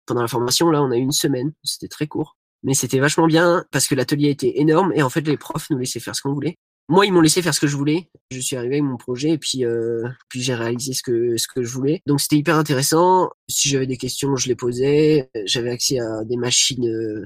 Pendant 0.06 0.22
la 0.22 0.28
formation, 0.28 0.70
là, 0.70 0.84
on 0.84 0.92
a 0.92 0.98
eu 0.98 1.02
une 1.02 1.12
semaine, 1.12 1.54
c'était 1.64 1.88
très 1.88 2.06
court, 2.06 2.38
mais 2.62 2.74
c'était 2.74 3.00
vachement 3.00 3.28
bien 3.28 3.66
parce 3.72 3.88
que 3.88 3.96
l'atelier 3.96 4.30
était 4.30 4.60
énorme 4.60 4.92
et 4.94 5.02
en 5.02 5.10
fait 5.10 5.22
les 5.22 5.38
profs 5.38 5.70
nous 5.70 5.78
laissaient 5.78 6.00
faire 6.00 6.16
ce 6.16 6.22
qu'on 6.22 6.34
voulait. 6.34 6.58
Moi, 6.88 7.08
ils 7.08 7.12
m'ont 7.12 7.22
laissé 7.22 7.42
faire 7.42 7.54
ce 7.54 7.60
que 7.60 7.68
je 7.68 7.76
voulais. 7.76 8.10
Je 8.30 8.40
suis 8.40 8.56
arrivé 8.56 8.76
avec 8.76 8.84
mon 8.84 8.98
projet 8.98 9.32
et 9.32 9.38
puis 9.40 9.66
euh, 9.66 10.08
puis 10.30 10.42
j'ai 10.42 10.54
réalisé 10.54 10.94
ce 10.94 11.02
que 11.02 11.36
ce 11.38 11.48
que 11.48 11.64
je 11.64 11.72
voulais. 11.72 12.02
Donc 12.06 12.22
c'était 12.22 12.38
hyper 12.38 12.58
intéressant. 12.58 13.30
Si 13.50 13.70
j'avais 13.70 13.88
des 13.88 13.98
questions, 13.98 14.36
je 14.36 14.48
les 14.48 14.56
posais. 14.56 15.30
J'avais 15.46 15.72
accès 15.72 16.00
à 16.00 16.24
des 16.26 16.38
machines 16.38 16.88
euh, 16.88 17.26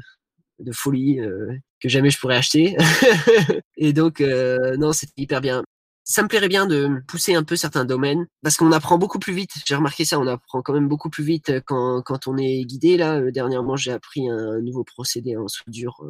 de 0.60 0.72
folie 0.72 1.19
euh, 1.19 1.52
que 1.82 1.89
jamais 1.89 2.10
je 2.10 2.19
pourrais 2.19 2.38
acheter. 2.38 2.78
et 3.78 3.91
donc 3.91 4.22
euh, 4.22 4.78
non, 4.78 4.93
c'était 4.93 5.13
hyper 5.17 5.41
bien. 5.41 5.63
Ça 6.06 6.24
me 6.24 6.28
plairait 6.28 6.48
bien 6.48 6.65
de 6.65 6.89
pousser 7.08 7.36
un 7.36 7.43
peu 7.43 7.56
certains 7.56 7.86
domaines 7.86 8.28
parce 8.41 8.56
qu'on 8.58 8.72
apprend 8.72 8.98
beaucoup 8.98 9.19
plus 9.19 9.34
vite. 9.34 9.52
J'ai 9.67 9.76
remarqué 9.76 10.06
ça, 10.06 10.19
on 10.19 10.26
apprend 10.26 10.62
quand 10.62 10.74
même 10.74 10.88
beaucoup 10.88 11.10
plus 11.10 11.24
vite 11.24 11.52
quand, 11.65 12.02
quand 12.02 12.28
on 12.28 12.38
est 12.38 12.63
guidé. 12.63 12.98
Là, 12.98 13.30
dernièrement, 13.30 13.76
j'ai 13.76 13.91
appris 13.91 14.28
un 14.28 14.60
nouveau 14.62 14.84
procédé 14.84 15.38
en 15.38 15.48
soudure 15.48 16.02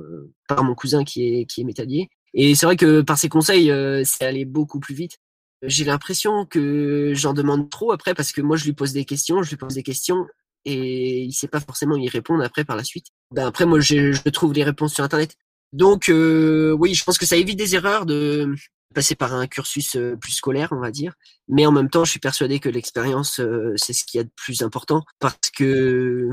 par 0.48 0.64
mon 0.64 0.74
cousin 0.74 1.04
qui 1.04 1.28
est 1.28 1.46
qui 1.46 1.62
est 1.62 1.64
métallier 1.66 2.10
et 2.34 2.56
c'est 2.56 2.66
vrai 2.66 2.76
que 2.76 3.02
par 3.02 3.18
ses 3.18 3.30
conseils, 3.30 3.72
euh, 3.72 4.04
c'est 4.06 4.26
allé 4.26 4.46
beaucoup 4.46 4.80
plus 4.80 4.96
vite. 4.96 5.18
J'ai 5.64 5.84
l'impression 5.84 6.46
que 6.46 7.14
j'en 7.16 7.34
demande 7.34 7.70
trop 7.70 7.92
après 7.92 8.14
parce 8.14 8.32
que 8.32 8.42
moi 8.42 8.56
je 8.56 8.66
lui 8.66 8.74
pose 8.74 8.94
des 8.94 9.06
questions, 9.06 9.44
je 9.44 9.50
lui 9.50 9.58
pose 9.58 9.74
des 9.74 9.84
questions 9.84 10.26
et 10.66 11.24
il 11.24 11.34
sait 11.34 11.48
pas 11.48 11.60
forcément 11.60 11.96
y 11.98 12.08
répondre 12.08 12.44
après 12.44 12.64
par 12.64 12.78
la 12.78 12.84
suite. 12.84 13.08
Ben 13.32 13.46
après 13.48 13.66
moi 13.66 13.80
je, 13.80 14.14
je 14.14 14.30
trouve 14.30 14.54
les 14.54 14.64
réponses 14.64 14.94
sur 14.94 15.04
internet. 15.04 15.36
Donc 15.74 16.10
euh, 16.10 16.72
oui, 16.80 16.94
je 16.94 17.04
pense 17.04 17.18
que 17.18 17.26
ça 17.26 17.36
évite 17.36 17.58
des 17.58 17.76
erreurs 17.76 18.06
de 18.06 18.54
passer 18.96 19.16
par 19.16 19.34
un 19.34 19.48
cursus 19.48 19.96
euh, 19.98 20.16
plus 20.16 20.32
scolaire, 20.32 20.70
on 20.72 20.80
va 20.80 20.92
dire. 20.92 21.14
Mais 21.48 21.66
en 21.66 21.72
même 21.72 21.90
temps, 21.90 22.06
je 22.06 22.12
suis 22.12 22.20
persuadé 22.20 22.60
que 22.60 22.70
l'expérience, 22.70 23.42
c'est 23.76 23.94
ce 23.94 24.04
qu'il 24.06 24.18
y 24.18 24.22
a 24.22 24.24
de 24.24 24.32
plus 24.36 24.62
important 24.62 25.04
parce 25.20 25.38
que 25.56 26.30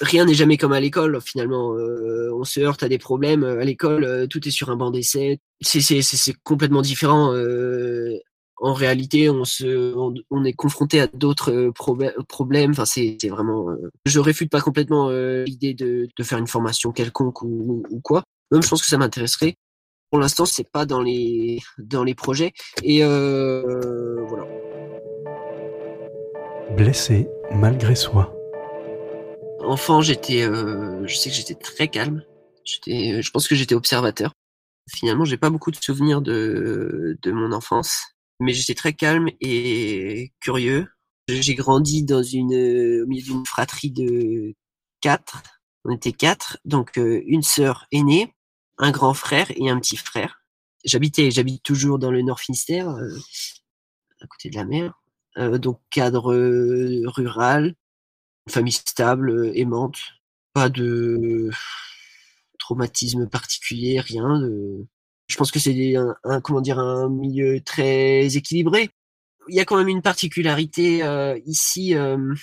rien 0.00 0.24
n'est 0.24 0.34
jamais 0.34 0.56
comme 0.56 0.72
à 0.72 0.80
l'école 0.80 1.20
finalement. 1.20 1.74
Euh, 1.74 2.32
on 2.34 2.44
se 2.44 2.60
heurte 2.60 2.82
à 2.82 2.88
des 2.88 2.98
problèmes 2.98 3.44
à 3.44 3.64
l'école, 3.64 4.04
euh, 4.04 4.26
tout 4.26 4.46
est 4.46 4.50
sur 4.50 4.70
un 4.70 4.76
banc 4.76 4.90
d'essai. 4.90 5.40
C'est 5.60 6.34
complètement 6.44 6.82
différent. 6.82 7.32
Euh, 7.34 8.16
en 8.60 8.74
réalité, 8.74 9.30
on 9.30 9.44
se 9.44 9.94
on, 10.30 10.44
est 10.44 10.52
confronté 10.52 11.00
à 11.00 11.06
d'autres 11.06 11.70
problèmes. 12.26 12.72
Enfin, 12.72 12.84
c'est 12.84 13.16
vraiment. 13.28 13.68
je 14.04 14.18
réfute 14.18 14.50
pas 14.50 14.60
complètement 14.60 15.10
l'idée 15.10 15.74
de 15.74 16.08
de 16.16 16.22
faire 16.24 16.38
une 16.38 16.48
formation 16.48 16.90
quelconque 16.90 17.42
ou, 17.42 17.84
ou 17.88 18.00
quoi. 18.00 18.24
Même 18.50 18.62
je 18.62 18.68
pense 18.68 18.82
que 18.82 18.88
ça 18.88 18.98
m'intéresserait. 18.98 19.54
Pour 20.10 20.18
l'instant, 20.18 20.44
c'est 20.44 20.68
pas 20.68 20.86
dans 20.86 21.02
les 21.02 21.60
dans 21.78 22.02
les 22.02 22.16
projets 22.16 22.52
et 22.82 23.04
voilà. 23.04 24.48
Blessé 26.76 27.28
malgré 27.52 27.94
soi 27.94 28.37
enfant, 29.60 30.00
j'étais, 30.00 30.42
euh, 30.42 31.06
je 31.06 31.16
sais 31.16 31.30
que 31.30 31.36
j'étais 31.36 31.54
très 31.54 31.88
calme. 31.88 32.24
J'étais, 32.64 33.12
euh, 33.14 33.22
je 33.22 33.30
pense 33.30 33.48
que 33.48 33.54
j'étais 33.54 33.74
observateur. 33.74 34.32
Finalement, 34.90 35.24
j'ai 35.24 35.36
pas 35.36 35.50
beaucoup 35.50 35.70
de 35.70 35.76
souvenirs 35.76 36.22
de, 36.22 37.18
de 37.22 37.32
mon 37.32 37.52
enfance, 37.52 38.02
mais 38.40 38.52
j'étais 38.52 38.74
très 38.74 38.94
calme 38.94 39.28
et 39.40 40.32
curieux. 40.40 40.88
J'ai 41.28 41.54
grandi 41.54 42.04
dans 42.04 42.22
une, 42.22 43.02
au 43.02 43.06
milieu 43.06 43.22
d'une 43.22 43.46
fratrie 43.46 43.90
de 43.90 44.54
quatre. 45.00 45.42
On 45.84 45.94
était 45.94 46.12
quatre, 46.12 46.58
donc 46.64 46.98
euh, 46.98 47.22
une 47.26 47.42
sœur 47.42 47.86
aînée, 47.92 48.34
un 48.78 48.90
grand 48.90 49.14
frère 49.14 49.50
et 49.56 49.68
un 49.68 49.78
petit 49.78 49.96
frère. 49.96 50.40
J'habitais, 50.84 51.30
j'habite 51.30 51.62
toujours 51.62 51.98
dans 51.98 52.10
le 52.10 52.22
Nord 52.22 52.40
Finistère, 52.40 52.88
à 52.88 54.26
côté 54.26 54.48
de 54.48 54.54
la 54.54 54.64
mer. 54.64 54.94
donc 55.58 55.80
cadre 55.90 56.32
rural, 57.06 57.74
famille 58.48 58.72
stable, 58.72 59.30
euh, 59.30 59.52
aimante, 59.54 59.98
pas 60.52 60.68
de 60.68 61.50
traumatisme 62.58 63.28
particulier, 63.28 64.00
rien. 64.00 64.40
Je 65.28 65.36
pense 65.36 65.50
que 65.50 65.58
c'est 65.58 65.94
un, 65.96 66.40
comment 66.40 66.60
dire 66.60 66.78
un 66.78 67.08
milieu 67.08 67.60
très 67.60 68.36
équilibré. 68.36 68.90
Il 69.48 69.54
y 69.54 69.60
a 69.60 69.64
quand 69.64 69.76
même 69.76 69.88
une 69.88 70.02
particularité 70.02 71.02
euh, 71.02 71.38
ici. 71.46 71.94
Euh... 71.94 72.34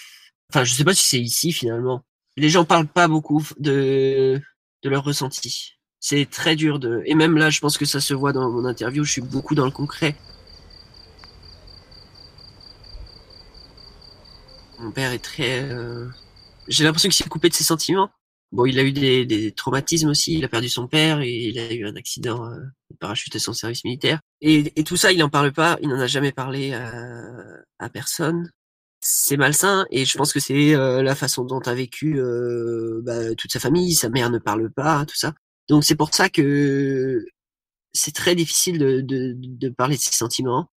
Enfin, 0.52 0.64
je 0.64 0.74
sais 0.74 0.84
pas 0.84 0.94
si 0.94 1.08
c'est 1.08 1.20
ici 1.20 1.52
finalement. 1.52 2.04
Les 2.38 2.50
gens 2.50 2.66
parlent 2.66 2.88
pas 2.88 3.08
beaucoup 3.08 3.44
de 3.60 4.42
de 4.84 4.90
leur 4.90 5.04
ressenti. 5.04 5.76
C'est 6.00 6.30
très 6.30 6.56
dur 6.56 6.80
de. 6.80 7.02
Et 7.06 7.16
même 7.16 7.38
là, 7.38 7.50
je 7.50 7.60
pense 7.60 7.78
que 7.78 7.86
ça 7.86 8.00
se 8.00 8.14
voit 8.14 8.34
dans 8.34 8.50
mon 8.52 8.66
interview. 8.66 9.04
Je 9.04 9.12
suis 9.12 9.22
beaucoup 9.22 9.56
dans 9.56 9.66
le 9.66 9.72
concret. 9.72 10.16
Mon 14.80 14.92
père 14.92 15.12
est 15.12 15.24
très. 15.24 15.64
Euh, 15.64 16.08
j'ai 16.68 16.84
l'impression 16.84 17.10
qu'il 17.10 17.16
s'est 17.24 17.30
coupé 17.30 17.50
de 17.50 17.54
ses 17.54 17.64
sentiments. 17.64 18.10
Bon, 18.52 18.66
il 18.66 18.80
a 18.80 18.84
eu 18.84 18.92
des, 18.92 19.26
des, 19.26 19.52
traumatismes 19.52 20.10
aussi. 20.10 20.38
Il 20.38 20.46
a 20.46 20.48
perdu 20.48 20.70
son 20.70 20.88
père 20.88 21.22
et 21.22 21.30
il 21.30 21.60
a 21.60 21.74
eu 21.74 21.86
un 21.86 21.96
accident 21.96 22.46
euh, 22.46 22.58
de 22.92 22.98
parachute 22.98 23.36
à 23.36 23.40
son 23.40 23.54
service 23.54 23.84
militaire. 23.84 24.20
Et, 24.42 24.72
et, 24.80 24.84
tout 24.84 24.98
ça, 24.98 25.12
il 25.12 25.20
n'en 25.20 25.30
parle 25.30 25.52
pas. 25.52 25.78
Il 25.82 25.90
n'en 25.90 26.00
a 26.00 26.08
jamais 26.08 26.32
parlé 26.32 26.74
à, 26.74 26.92
à 27.80 27.90
personne. 27.90 28.50
C'est 29.02 29.38
malsain 29.38 29.86
et 29.92 30.06
je 30.06 30.18
pense 30.18 30.34
que 30.34 30.40
c'est 30.40 30.74
euh, 30.74 31.04
la 31.04 31.16
façon 31.16 31.44
dont 31.44 31.60
a 31.60 31.74
vécu 31.76 32.20
euh, 32.20 33.02
bah, 33.04 33.36
toute 33.36 33.52
sa 33.52 33.60
famille. 33.60 33.94
Sa 33.94 34.10
mère 34.10 34.30
ne 34.30 34.40
parle 34.40 34.72
pas, 34.72 35.06
tout 35.06 35.16
ça. 35.16 35.34
Donc 35.70 35.84
c'est 35.84 35.96
pour 35.96 36.14
ça 36.14 36.30
que 36.30 37.24
c'est 37.94 38.16
très 38.16 38.36
difficile 38.36 38.80
de, 38.80 39.02
de, 39.02 39.36
de 39.38 39.70
parler 39.70 39.96
de 39.96 40.02
ses 40.02 40.12
sentiments 40.12 40.70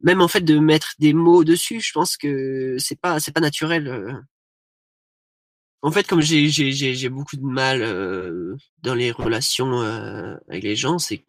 même 0.00 0.20
en 0.20 0.28
fait 0.28 0.42
de 0.42 0.58
mettre 0.58 0.94
des 0.98 1.12
mots 1.12 1.44
dessus, 1.44 1.80
je 1.80 1.92
pense 1.92 2.16
que 2.16 2.76
c'est 2.78 3.00
pas 3.00 3.20
c'est 3.20 3.32
pas 3.32 3.40
naturel. 3.40 3.88
Euh. 3.88 4.12
En 5.82 5.90
fait, 5.92 6.06
comme 6.06 6.20
j'ai 6.20 6.48
j'ai 6.48 6.72
j'ai 6.72 7.08
beaucoup 7.08 7.36
de 7.36 7.44
mal 7.44 7.82
euh, 7.82 8.56
dans 8.82 8.94
les 8.94 9.10
relations 9.12 9.80
euh, 9.82 10.34
avec 10.48 10.64
les 10.64 10.76
gens, 10.76 10.98
c'est 10.98 11.24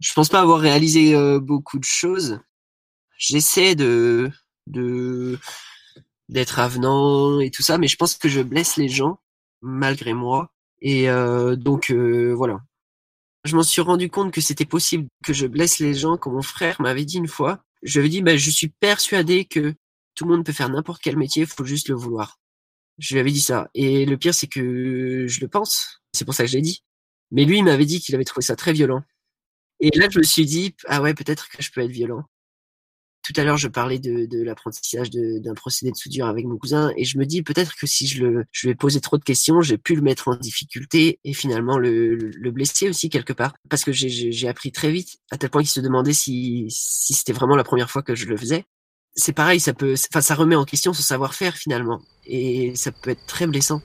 je 0.00 0.12
pense 0.14 0.28
pas 0.28 0.40
avoir 0.40 0.60
réalisé 0.60 1.14
beaucoup 1.40 1.78
de 1.78 1.84
choses. 1.84 2.40
J'essaie 3.18 3.74
de 3.76 4.30
de 4.66 5.38
d'être 6.28 6.58
avenant 6.58 7.40
et 7.40 7.50
tout 7.50 7.62
ça, 7.62 7.78
mais 7.78 7.88
je 7.88 7.96
pense 7.96 8.16
que 8.16 8.28
je 8.28 8.40
blesse 8.40 8.76
les 8.76 8.88
gens 8.88 9.20
malgré 9.62 10.12
moi. 10.14 10.52
Et 10.80 11.06
donc 11.56 11.92
voilà, 11.92 12.60
je 13.44 13.56
m'en 13.56 13.62
suis 13.62 13.80
rendu 13.80 14.08
compte 14.08 14.32
que 14.32 14.40
c'était 14.40 14.64
possible 14.64 15.08
que 15.24 15.32
je 15.32 15.46
blesse 15.46 15.78
les 15.78 15.94
gens, 15.94 16.16
comme 16.16 16.34
mon 16.34 16.42
frère 16.42 16.80
m'avait 16.80 17.04
dit 17.04 17.18
une 17.18 17.28
fois. 17.28 17.64
Je 17.82 18.00
lui 18.00 18.06
ai 18.06 18.10
dit, 18.10 18.22
bah, 18.22 18.36
je 18.36 18.50
suis 18.50 18.68
persuadé 18.68 19.44
que 19.44 19.74
tout 20.14 20.24
le 20.24 20.30
monde 20.30 20.44
peut 20.44 20.52
faire 20.52 20.68
n'importe 20.68 21.02
quel 21.02 21.16
métier, 21.16 21.42
il 21.42 21.48
faut 21.48 21.64
juste 21.64 21.88
le 21.88 21.96
vouloir. 21.96 22.38
Je 22.98 23.14
lui 23.14 23.20
avais 23.20 23.32
dit 23.32 23.40
ça. 23.40 23.68
Et 23.74 24.06
le 24.06 24.16
pire, 24.16 24.34
c'est 24.34 24.46
que 24.46 25.26
je 25.26 25.40
le 25.40 25.48
pense. 25.48 26.02
C'est 26.12 26.24
pour 26.24 26.34
ça 26.34 26.44
que 26.44 26.50
je 26.50 26.56
l'ai 26.56 26.62
dit. 26.62 26.84
Mais 27.30 27.44
lui, 27.44 27.58
il 27.58 27.64
m'avait 27.64 27.86
dit 27.86 28.00
qu'il 28.00 28.14
avait 28.14 28.24
trouvé 28.24 28.44
ça 28.44 28.56
très 28.56 28.72
violent. 28.72 29.02
Et 29.80 29.90
là, 29.98 30.08
je 30.10 30.18
me 30.18 30.24
suis 30.24 30.46
dit, 30.46 30.76
ah 30.86 31.02
ouais, 31.02 31.14
peut-être 31.14 31.48
que 31.48 31.62
je 31.62 31.72
peux 31.72 31.80
être 31.80 31.90
violent 31.90 32.24
tout 33.22 33.32
à 33.36 33.44
l'heure, 33.44 33.56
je 33.56 33.68
parlais 33.68 33.98
de, 33.98 34.26
de 34.26 34.42
l'apprentissage 34.42 35.10
d'un 35.10 35.54
procédé 35.54 35.92
de 35.92 35.96
soudure 35.96 36.26
avec 36.26 36.44
mon 36.44 36.56
cousin, 36.56 36.92
et 36.96 37.04
je 37.04 37.18
me 37.18 37.24
dis 37.24 37.42
peut-être 37.42 37.76
que 37.76 37.86
si 37.86 38.06
je, 38.06 38.24
le, 38.24 38.44
je 38.50 38.66
lui 38.66 38.72
ai 38.72 38.74
posé 38.74 39.00
trop 39.00 39.18
de 39.18 39.24
questions, 39.24 39.60
j'ai 39.60 39.78
pu 39.78 39.94
le 39.94 40.02
mettre 40.02 40.28
en 40.28 40.36
difficulté 40.36 41.20
et 41.24 41.32
finalement 41.32 41.78
le, 41.78 42.14
le 42.16 42.50
blesser 42.50 42.88
aussi 42.88 43.08
quelque 43.10 43.32
part, 43.32 43.54
parce 43.68 43.84
que 43.84 43.92
j'ai 43.92 44.48
appris 44.48 44.72
très 44.72 44.90
vite, 44.90 45.18
à 45.30 45.38
tel 45.38 45.50
point 45.50 45.62
qu'il 45.62 45.70
se 45.70 45.80
demandait 45.80 46.12
si, 46.12 46.66
si 46.68 47.14
c'était 47.14 47.32
vraiment 47.32 47.56
la 47.56 47.64
première 47.64 47.90
fois 47.90 48.02
que 48.02 48.14
je 48.14 48.26
le 48.26 48.36
faisais. 48.36 48.64
C'est 49.14 49.34
pareil, 49.34 49.60
ça 49.60 49.74
peut, 49.74 49.94
enfin, 50.10 50.22
ça 50.22 50.34
remet 50.34 50.56
en 50.56 50.64
question 50.64 50.92
son 50.92 51.02
savoir-faire 51.02 51.56
finalement, 51.56 52.00
et 52.26 52.74
ça 52.74 52.92
peut 52.92 53.10
être 53.10 53.26
très 53.26 53.46
blessant. 53.46 53.82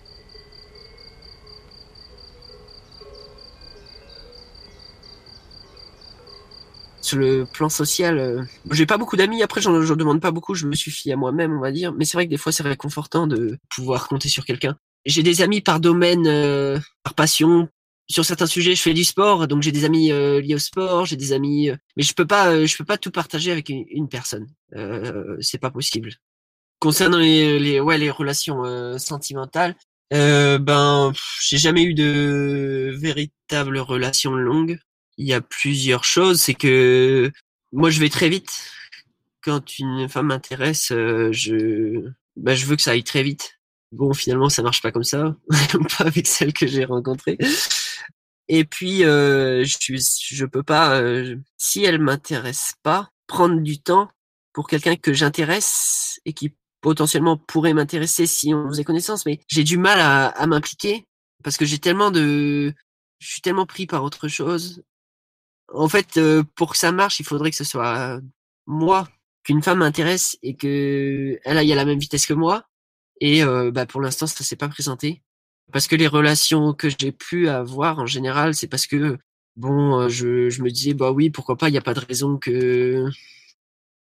Sur 7.08 7.17
le 7.17 7.46
plan 7.46 7.70
social, 7.70 8.17
euh, 8.20 8.43
j'ai 8.72 8.86
pas 8.86 8.98
beaucoup 8.98 9.15
d'amis. 9.15 9.41
Après, 9.41 9.62
j'en 9.62 9.72
demande 9.72 10.20
pas 10.20 10.32
beaucoup. 10.32 10.56
Je 10.56 10.67
me 10.67 10.76
suffis 10.76 11.12
à 11.12 11.15
moi-même, 11.15 11.54
on 11.54 11.62
va 11.62 11.72
dire. 11.72 11.93
Mais 11.93 12.04
c'est 12.04 12.17
vrai 12.17 12.26
que 12.26 12.30
des 12.30 12.38
fois, 12.38 12.52
c'est 12.52 12.63
réconfortant 12.63 13.28
de 13.28 13.58
pouvoir 13.74 14.10
compter 14.10 14.28
sur 14.28 14.46
quelqu'un. 14.46 14.78
J'ai 15.06 15.24
des 15.24 15.41
amis 15.41 15.62
par 15.62 15.80
domaine, 15.80 16.28
euh, 16.28 16.80
par 17.04 17.13
passion. 17.13 17.70
Sur 18.10 18.26
certains 18.26 18.46
sujets, 18.46 18.76
je 18.76 18.82
fais 18.82 18.93
du 18.93 19.04
sport, 19.04 19.48
donc 19.48 19.63
j'ai 19.63 19.72
des 19.72 19.84
amis 19.84 20.12
euh, 20.12 20.41
liés 20.41 20.56
au 20.56 20.60
sport. 20.60 21.06
J'ai 21.06 21.15
des 21.15 21.34
amis, 21.34 21.72
mais 21.96 22.04
je 22.04 22.13
peux 22.13 22.28
pas, 22.28 22.65
je 22.65 22.78
peux 22.78 22.86
pas 22.86 22.98
tout 22.98 23.12
partager 23.12 23.52
avec 23.52 23.70
une, 23.70 24.10
personne. 24.10 24.48
c'est 25.39 25.60
pas 25.60 25.72
possible. 25.72 26.12
Concernant 26.80 27.17
les, 27.17 27.60
les, 27.60 27.80
ouais, 27.80 27.98
les 27.98 28.12
relations 28.12 28.63
sentimentales, 28.98 29.76
ben, 30.12 31.12
j'ai 31.41 31.58
jamais 31.58 31.84
eu 31.84 31.93
de 31.93 32.93
véritable 32.98 33.78
relation 33.80 34.36
longue 34.36 34.80
il 35.17 35.27
y 35.27 35.34
a 35.34 35.41
plusieurs 35.41 36.03
choses. 36.03 36.41
C'est 36.41 36.53
que 36.53 37.32
moi, 37.71 37.89
je 37.89 37.99
vais 37.99 38.10
très 38.10 38.30
vite. 38.30 38.71
Quand 39.41 39.80
une 39.80 40.10
femme 40.10 40.27
m'intéresse, 40.27 40.91
euh, 40.91 41.32
je, 41.32 42.10
bah, 42.36 42.56
je 42.56 42.65
veux 42.65 42.75
que 42.75 42.82
ça 42.82 42.91
aille 42.91 43.03
très 43.03 43.23
vite. 43.23 43.60
Bon, 43.91 44.13
finalement, 44.13 44.49
ça 44.49 44.62
marche 44.63 44.82
pas 44.82 44.91
comme 44.91 45.03
ça, 45.03 45.36
pas 45.97 46.06
avec 46.06 46.27
celle 46.27 46.53
que 46.53 46.67
j'ai 46.67 46.86
rencontrée. 46.86 47.38
Et 48.49 48.65
puis, 48.65 49.06
euh, 49.06 49.63
je, 49.63 49.95
je 50.32 50.45
peux 50.45 50.63
pas, 50.63 50.99
euh, 50.99 51.38
si 51.58 51.84
elle 51.84 51.99
m'intéresse 51.99 52.73
pas, 52.84 53.10
prendre 53.27 53.62
du 53.62 53.80
temps 53.80 54.10
pour 54.53 54.67
quelqu'un 54.67 54.95
que 54.95 55.13
j'intéresse 55.13 56.19
et 56.25 56.34
qui 56.34 56.53
potentiellement 56.82 57.38
pourrait 57.38 57.73
m'intéresser 57.73 58.25
si 58.25 58.53
on 58.53 58.67
faisait 58.69 58.84
connaissance. 58.84 59.25
Mais 59.25 59.39
j'ai 59.47 59.63
du 59.63 59.77
mal 59.77 59.99
à, 59.99 60.27
à 60.27 60.47
m'impliquer 60.47 61.06
parce 61.43 61.58
que 61.58 61.65
j'ai 61.65 61.80
tellement 61.80 62.12
de, 62.12 62.73
je 63.19 63.27
suis 63.27 63.41
tellement 63.41 63.65
pris 63.65 63.88
par 63.88 64.03
autre 64.03 64.27
chose. 64.27 64.84
En 65.73 65.89
fait, 65.89 66.17
euh, 66.17 66.43
pour 66.56 66.71
que 66.71 66.77
ça 66.77 66.91
marche, 66.91 67.19
il 67.19 67.25
faudrait 67.25 67.51
que 67.51 67.58
ce 67.58 67.63
soit 67.63 68.19
moi 68.65 69.08
qu'une 69.43 69.63
femme 69.63 69.80
m'intéresse 69.80 70.38
et 70.43 70.56
que 70.56 71.39
elle 71.43 71.58
aille 71.58 71.71
à 71.71 71.75
la 71.75 71.86
même 71.86 71.99
vitesse 71.99 72.25
que 72.25 72.34
moi. 72.34 72.65
Et 73.21 73.43
euh, 73.43 73.71
bah 73.71 73.86
pour 73.86 74.01
l'instant, 74.01 74.27
ça 74.27 74.43
s'est 74.43 74.56
pas 74.56 74.69
présenté 74.69 75.21
parce 75.71 75.88
que 75.88 75.95
les 75.95 76.08
relations 76.08 76.73
que 76.73 76.89
j'ai 76.89 77.12
pu 77.12 77.49
avoir 77.49 77.99
en 77.99 78.06
général, 78.06 78.56
c'est 78.56 78.67
parce 78.67 78.88
que 78.88 79.17
bon, 79.56 80.01
euh, 80.01 80.10
je, 80.10 80.62
me 80.62 80.69
disais 80.69 80.93
bah 80.93 81.12
oui, 81.12 81.30
pourquoi 81.30 81.58
pas, 81.58 81.69
il 81.69 81.73
n'y 81.73 81.77
a 81.77 81.82
pas 81.82 81.93
de 81.93 81.99
raison 82.01 82.38
que 82.38 83.06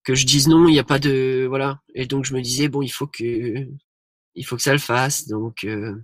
que 0.03 0.15
je 0.15 0.25
dise 0.25 0.47
non, 0.47 0.67
il 0.67 0.73
n'y 0.73 0.79
a 0.79 0.83
pas 0.83 0.99
de 0.99 1.45
voilà. 1.49 1.81
Et 1.95 2.05
donc 2.07 2.25
je 2.25 2.33
me 2.33 2.41
disais 2.41 2.69
bon, 2.69 2.81
il 2.81 2.89
faut 2.89 3.07
que 3.07 3.67
il 4.35 4.45
faut 4.45 4.55
que 4.55 4.61
ça 4.61 4.73
le 4.73 4.79
fasse. 4.79 5.27
Donc 5.27 5.63
euh, 5.65 5.95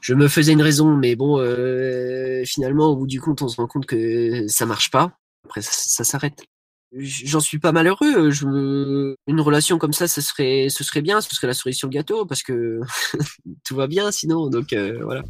je 0.00 0.14
me 0.14 0.28
faisais 0.28 0.52
une 0.52 0.62
raison, 0.62 0.96
mais 0.96 1.16
bon, 1.16 1.38
euh, 1.40 2.42
finalement 2.44 2.88
au 2.88 2.96
bout 2.96 3.06
du 3.06 3.20
compte, 3.20 3.42
on 3.42 3.48
se 3.48 3.56
rend 3.56 3.66
compte 3.66 3.86
que 3.86 4.46
ça 4.48 4.66
marche 4.66 4.90
pas. 4.90 5.18
Après 5.44 5.62
ça, 5.62 5.72
ça 5.72 6.04
s'arrête. 6.04 6.44
J'en 6.92 7.40
suis 7.40 7.58
pas 7.58 7.72
malheureux. 7.72 8.30
Je 8.30 9.14
une 9.26 9.40
relation 9.40 9.78
comme 9.78 9.92
ça, 9.92 10.08
ce 10.08 10.20
serait, 10.20 10.68
ce 10.70 10.84
serait 10.84 11.02
bien, 11.02 11.20
ce 11.20 11.34
serait 11.34 11.46
la 11.46 11.54
cerise 11.54 11.76
sur 11.76 11.88
le 11.88 11.92
gâteau 11.92 12.24
parce 12.24 12.42
que 12.42 12.80
tout 13.64 13.74
va 13.74 13.86
bien 13.86 14.10
sinon. 14.12 14.48
Donc 14.48 14.72
euh, 14.72 15.00
voilà. 15.02 15.22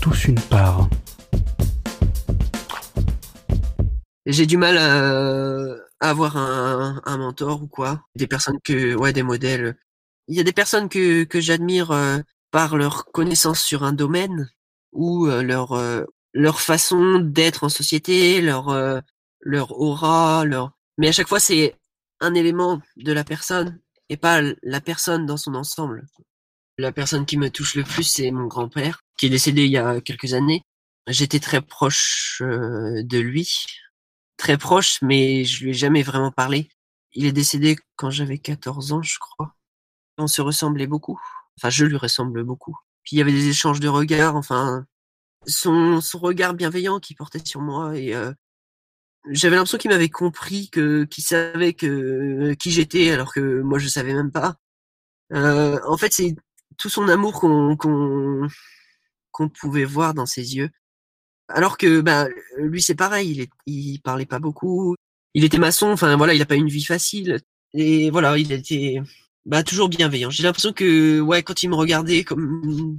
Tous 0.00 0.26
une 0.26 0.40
part. 0.40 0.88
J'ai 4.26 4.46
du 4.46 4.56
mal 4.56 4.76
à, 4.78 5.76
à 6.00 6.10
avoir 6.10 6.36
un, 6.36 7.00
un, 7.04 7.18
mentor 7.18 7.62
ou 7.62 7.68
quoi. 7.68 8.02
Des 8.16 8.26
personnes 8.26 8.58
que, 8.62 8.94
ouais, 8.94 9.12
des 9.12 9.22
modèles. 9.22 9.76
Il 10.28 10.36
y 10.36 10.40
a 10.40 10.44
des 10.44 10.52
personnes 10.52 10.88
que, 10.88 11.24
que 11.24 11.40
j'admire 11.40 11.90
euh, 11.90 12.18
par 12.50 12.76
leur 12.76 13.06
connaissance 13.06 13.60
sur 13.60 13.84
un 13.84 13.92
domaine 13.92 14.50
ou 14.92 15.26
euh, 15.26 15.42
leur 15.42 15.72
euh, 15.72 16.04
leur 16.36 16.60
façon 16.60 17.18
d'être 17.18 17.64
en 17.64 17.68
société, 17.68 18.40
leur 18.40 18.68
euh, 18.68 19.00
leur 19.40 19.72
aura, 19.80 20.44
leur. 20.44 20.72
Mais 20.98 21.08
à 21.08 21.12
chaque 21.12 21.28
fois, 21.28 21.40
c'est 21.40 21.76
un 22.20 22.34
élément 22.34 22.80
de 22.96 23.12
la 23.12 23.24
personne 23.24 23.80
et 24.08 24.16
pas 24.16 24.40
la 24.62 24.80
personne 24.80 25.26
dans 25.26 25.36
son 25.36 25.54
ensemble. 25.54 26.06
La 26.78 26.92
personne 26.92 27.26
qui 27.26 27.38
me 27.38 27.50
touche 27.50 27.74
le 27.74 27.84
plus, 27.84 28.04
c'est 28.04 28.30
mon 28.30 28.46
grand-père, 28.46 29.00
qui 29.18 29.26
est 29.26 29.30
décédé 29.30 29.64
il 29.64 29.70
y 29.70 29.78
a 29.78 30.00
quelques 30.00 30.34
années. 30.34 30.62
J'étais 31.08 31.40
très 31.40 31.62
proche 31.62 32.42
euh, 32.42 33.02
de 33.02 33.18
lui, 33.18 33.66
très 34.36 34.58
proche, 34.58 35.00
mais 35.02 35.44
je 35.44 35.64
lui 35.64 35.70
ai 35.70 35.74
jamais 35.74 36.02
vraiment 36.02 36.32
parlé. 36.32 36.68
Il 37.12 37.24
est 37.26 37.32
décédé 37.32 37.76
quand 37.96 38.10
j'avais 38.10 38.38
14 38.38 38.92
ans, 38.92 39.02
je 39.02 39.18
crois. 39.18 39.55
On 40.18 40.26
se 40.26 40.42
ressemblait 40.42 40.86
beaucoup. 40.86 41.20
Enfin, 41.58 41.70
je 41.70 41.84
lui 41.84 41.96
ressemble 41.96 42.44
beaucoup. 42.44 42.76
Puis 43.04 43.16
il 43.16 43.18
y 43.18 43.22
avait 43.22 43.32
des 43.32 43.48
échanges 43.48 43.80
de 43.80 43.88
regards. 43.88 44.36
Enfin, 44.36 44.86
son, 45.46 46.00
son 46.00 46.18
regard 46.18 46.54
bienveillant 46.54 47.00
qu'il 47.00 47.16
portait 47.16 47.44
sur 47.44 47.60
moi 47.60 47.96
et 47.96 48.14
euh, 48.14 48.32
j'avais 49.30 49.56
l'impression 49.56 49.78
qu'il 49.78 49.90
m'avait 49.90 50.08
compris 50.08 50.70
que 50.70 51.04
qu'il 51.04 51.24
savait 51.24 51.74
que 51.74 52.54
qui 52.54 52.70
j'étais 52.70 53.10
alors 53.10 53.32
que 53.32 53.60
moi 53.62 53.78
je 53.78 53.88
savais 53.88 54.14
même 54.14 54.30
pas 54.30 54.56
euh, 55.32 55.78
en 55.86 55.96
fait 55.96 56.12
c'est 56.12 56.34
tout 56.78 56.88
son 56.88 57.08
amour 57.08 57.40
qu'on 57.40 58.48
pouvait 59.48 59.84
voir 59.84 60.14
dans 60.14 60.26
ses 60.26 60.56
yeux 60.56 60.70
alors 61.48 61.78
que 61.78 62.00
bah 62.00 62.28
lui 62.58 62.82
c'est 62.82 62.94
pareil 62.94 63.30
il 63.30 63.40
est, 63.40 63.50
il 63.66 64.00
parlait 64.00 64.26
pas 64.26 64.38
beaucoup 64.38 64.94
il 65.34 65.44
était 65.44 65.58
maçon 65.58 65.90
enfin 65.90 66.16
voilà 66.16 66.34
il 66.34 66.42
a 66.42 66.46
pas 66.46 66.54
une 66.56 66.68
vie 66.68 66.84
facile 66.84 67.40
et 67.72 68.10
voilà 68.10 68.38
il 68.38 68.52
était 68.52 69.00
bah 69.46 69.62
toujours 69.62 69.88
bienveillant 69.88 70.28
j'ai 70.28 70.42
l'impression 70.42 70.72
que 70.72 71.20
ouais 71.20 71.42
quand 71.42 71.62
il 71.62 71.70
me 71.70 71.76
regardait 71.76 72.24
comme 72.24 72.98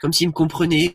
comme 0.00 0.12
s'il 0.12 0.28
me 0.28 0.32
comprenait 0.32 0.94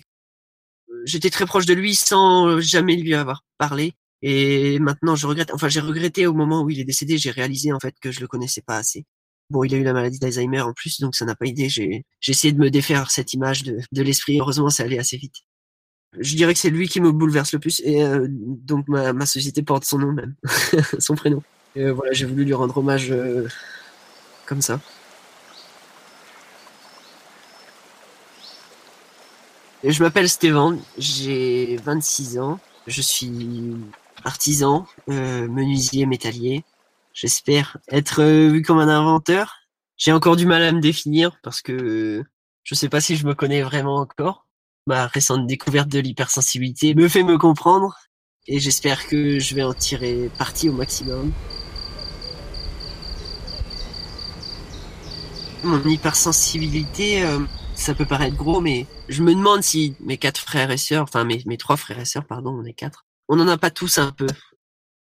j'étais 1.06 1.30
très 1.30 1.46
proche 1.46 1.66
de 1.66 1.74
lui 1.74 1.96
sans 1.96 2.60
jamais 2.60 2.96
lui 2.96 3.14
avoir 3.14 3.44
parlé. 3.58 3.94
Et 4.22 4.80
maintenant, 4.80 5.16
je 5.16 5.28
regrette. 5.28 5.52
Enfin, 5.54 5.68
j'ai 5.68 5.82
regretté 5.82 6.28
au 6.28 6.34
moment 6.34 6.64
où 6.64 6.70
il 6.70 6.80
est 6.80 6.86
décédé. 6.86 7.18
J'ai 7.18 7.32
réalisé 7.32 7.72
en 7.74 7.80
fait 7.80 7.96
que 8.02 8.12
je 8.12 8.22
le 8.22 8.28
connaissais 8.28 8.62
pas 8.62 8.78
assez. 8.78 9.06
Bon, 9.50 9.64
il 9.64 9.76
a 9.76 9.78
eu 9.78 9.84
la 9.84 9.94
maladie 9.94 10.20
d'Alzheimer 10.20 10.62
en 10.62 10.74
plus, 10.74 11.02
donc 11.02 11.16
ça 11.16 11.26
n'a 11.26 11.36
pas 11.36 11.46
aidé. 11.46 11.68
J'ai, 11.68 12.06
j'ai 12.22 12.32
essayé 12.32 12.54
de 12.54 12.60
me 12.60 12.70
défaire 12.70 13.12
cette 13.12 13.34
image 13.34 13.64
de, 13.64 13.80
de 13.92 14.02
l'esprit. 14.02 14.40
Heureusement, 14.40 14.70
ça 14.70 14.84
allait 14.84 14.98
assez 14.98 15.18
vite. 15.18 15.36
Je 16.18 16.36
dirais 16.36 16.54
que 16.54 16.60
c'est 16.60 16.70
lui 16.70 16.88
qui 16.88 17.02
me 17.02 17.12
bouleverse 17.12 17.54
le 17.54 17.60
plus, 17.60 17.82
et 17.84 18.04
euh, 18.04 18.28
donc 18.30 18.88
ma, 18.88 19.14
ma 19.14 19.26
société 19.26 19.64
porte 19.64 19.84
son 19.84 19.98
nom 19.98 20.12
même, 20.12 20.36
son 21.00 21.16
prénom. 21.16 21.42
Et 21.76 21.90
voilà, 21.90 22.14
j'ai 22.14 22.26
voulu 22.26 22.46
lui 22.46 22.54
rendre 22.54 22.78
hommage 22.78 23.10
euh, 23.10 23.48
comme 24.46 24.62
ça. 24.62 24.80
Je 29.84 30.02
m'appelle 30.02 30.30
Stéphane, 30.30 30.82
j'ai 30.98 31.78
26 31.84 32.40
ans, 32.40 32.60
je 32.88 33.02
suis 33.02 33.76
artisan, 34.24 34.88
euh, 35.10 35.48
menuisier 35.50 36.06
métallier. 36.06 36.64
J'espère 37.14 37.78
être 37.90 38.22
euh, 38.22 38.50
vu 38.50 38.62
comme 38.62 38.80
un 38.80 38.88
inventeur. 38.88 39.58
J'ai 39.98 40.14
encore 40.14 40.38
du 40.38 40.46
mal 40.46 40.64
à 40.64 40.72
me 40.72 40.80
définir 40.80 41.38
parce 41.44 41.62
que 41.62 42.24
je 42.64 42.76
sais 42.76 42.88
pas 42.88 43.02
si 43.02 43.18
je 43.18 43.28
me 43.28 43.36
connais 43.36 43.62
vraiment 43.62 43.98
encore. 43.98 44.48
Ma 44.88 45.08
récente 45.08 45.48
découverte 45.48 45.90
de 45.90 46.00
l'hypersensibilité 46.00 46.96
me 46.96 47.10
fait 47.10 47.24
me 47.24 47.38
comprendre 47.38 47.98
et 48.48 48.60
j'espère 48.60 49.08
que 49.08 49.40
je 49.40 49.56
vais 49.56 49.64
en 49.64 49.74
tirer 49.74 50.30
parti 50.38 50.70
au 50.70 50.74
maximum. 50.74 51.32
Mon 55.64 55.82
hypersensibilité, 55.86 57.24
euh, 57.24 57.40
ça 57.74 57.94
peut 57.94 58.06
paraître 58.06 58.36
gros, 58.36 58.60
mais 58.60 58.86
je 59.08 59.24
me 59.24 59.34
demande 59.34 59.64
si 59.64 59.96
mes 60.02 60.18
quatre 60.18 60.40
frères 60.42 60.72
et 60.72 60.78
sœurs, 60.78 61.04
enfin 61.04 61.24
mes, 61.24 61.58
trois 61.58 61.78
frères 61.78 62.00
et 62.00 62.06
sœurs, 62.06 62.26
pardon, 62.26 62.52
on 62.52 62.66
est 62.66 62.74
quatre, 62.74 63.06
on 63.30 63.40
en 63.40 63.48
a 63.48 63.58
pas 63.58 63.72
tous 63.72 63.98
un 63.98 64.12
peu. 64.12 64.28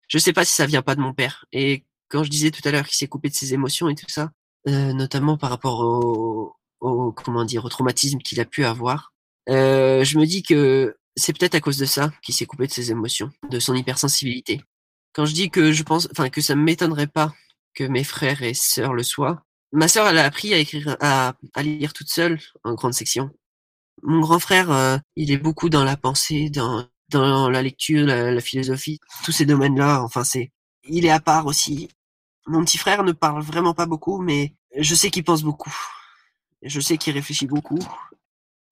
Je 0.08 0.20
sais 0.20 0.34
pas 0.34 0.46
si 0.46 0.54
ça 0.54 0.68
vient 0.68 0.84
pas 0.84 0.96
de 0.96 1.02
mon 1.02 1.14
père. 1.14 1.46
Et 1.52 1.84
quand 2.10 2.24
je 2.24 2.30
disais 2.30 2.52
tout 2.52 2.62
à 2.64 2.72
l'heure 2.72 2.86
qu'il 2.86 2.96
s'est 2.96 3.08
coupé 3.08 3.30
de 3.30 3.34
ses 3.34 3.56
émotions 3.56 3.90
et 3.90 3.96
tout 3.96 4.06
ça, 4.08 4.30
euh, 4.68 4.94
notamment 4.94 5.36
par 5.36 5.50
rapport 5.50 5.80
au, 5.80 6.56
au 6.80 7.12
comment 7.12 7.44
dire, 7.44 7.66
au 7.66 7.70
traumatisme 7.70 8.20
qu'il 8.20 8.40
a 8.40 8.46
pu 8.46 8.66
avoir, 8.66 9.14
euh, 9.50 10.04
je 10.04 10.20
me 10.20 10.26
dis 10.26 10.44
que 10.44 10.96
c'est 11.16 11.36
peut-être 11.38 11.56
à 11.56 11.60
cause 11.60 11.78
de 11.78 11.86
ça 11.86 12.12
qu'il 12.22 12.36
s'est 12.36 12.46
coupé 12.46 12.68
de 12.68 12.72
ses 12.72 12.92
émotions, 12.92 13.32
de 13.50 13.60
son 13.60 13.74
hypersensibilité. 13.74 14.62
Quand 15.14 15.26
je 15.26 15.34
dis 15.34 15.50
que 15.50 15.72
je 15.72 15.82
pense, 15.82 16.08
enfin 16.12 16.30
que 16.30 16.42
ça 16.42 16.54
ne 16.54 16.62
m'étonnerait 16.62 17.08
pas 17.08 17.34
que 17.74 17.84
mes 17.84 18.04
frères 18.04 18.44
et 18.44 18.54
sœurs 18.54 18.94
le 18.94 19.04
soient, 19.04 19.42
Ma 19.76 19.90
sœur, 19.90 20.08
elle 20.08 20.20
a 20.20 20.24
appris 20.24 20.54
à 20.54 20.58
écrire, 20.58 20.96
à, 21.02 21.34
à, 21.54 21.62
lire 21.62 21.92
toute 21.92 22.08
seule 22.08 22.40
en 22.64 22.76
grande 22.76 22.94
section. 22.94 23.30
Mon 24.04 24.22
grand 24.22 24.40
frère, 24.40 24.72
euh, 24.72 24.98
il 25.18 25.32
est 25.32 25.38
beaucoup 25.38 25.68
dans 25.68 25.84
la 25.84 25.98
pensée, 25.98 26.50
dans, 26.50 26.88
dans 27.10 27.50
la 27.50 27.62
lecture, 27.62 28.06
la, 28.06 28.40
philosophie, 28.40 29.02
tous 29.26 29.34
ces 29.34 29.46
domaines-là. 29.46 30.02
Enfin, 30.02 30.24
c'est, 30.24 30.54
il 30.86 31.06
est 31.06 31.10
à 31.10 31.20
part 31.20 31.46
aussi. 31.46 31.90
Mon 32.48 32.64
petit 32.64 32.78
frère 32.78 33.04
ne 33.04 33.12
parle 33.12 33.44
vraiment 33.44 33.74
pas 33.74 33.86
beaucoup, 33.86 34.22
mais 34.22 34.56
je 34.78 34.96
sais 34.96 35.12
qu'il 35.12 35.26
pense 35.26 35.44
beaucoup. 35.44 35.76
Je 36.62 36.80
sais 36.80 36.98
qu'il 36.98 37.14
réfléchit 37.14 37.48
beaucoup. 37.48 37.86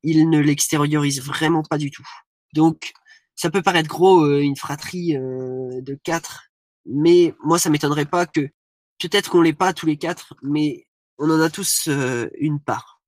Il 0.04 0.30
ne 0.30 0.40
l'extériorise 0.40 1.22
vraiment 1.22 1.64
pas 1.64 1.78
du 1.78 1.92
tout. 1.92 2.08
Donc, 2.54 2.94
ça 3.36 3.50
peut 3.50 3.62
paraître 3.62 3.90
gros, 3.90 4.24
euh, 4.24 4.40
une 4.40 4.56
fratrie 4.56 5.18
euh, 5.18 5.82
de 5.82 6.00
quatre, 6.02 6.46
mais 6.86 7.36
moi, 7.44 7.60
ça 7.60 7.70
m'étonnerait 7.70 8.06
pas 8.06 8.26
que 8.26 8.48
peut-être 9.00 9.30
qu'on 9.30 9.42
l'est 9.42 9.52
pas 9.52 9.74
tous 9.74 9.86
les 9.86 9.98
quatre, 9.98 10.36
mais 10.44 10.88
on 11.18 11.30
en 11.30 11.40
a 11.40 11.50
tous 11.50 11.88
euh, 11.88 12.28
une 12.40 12.60
part. 12.60 13.02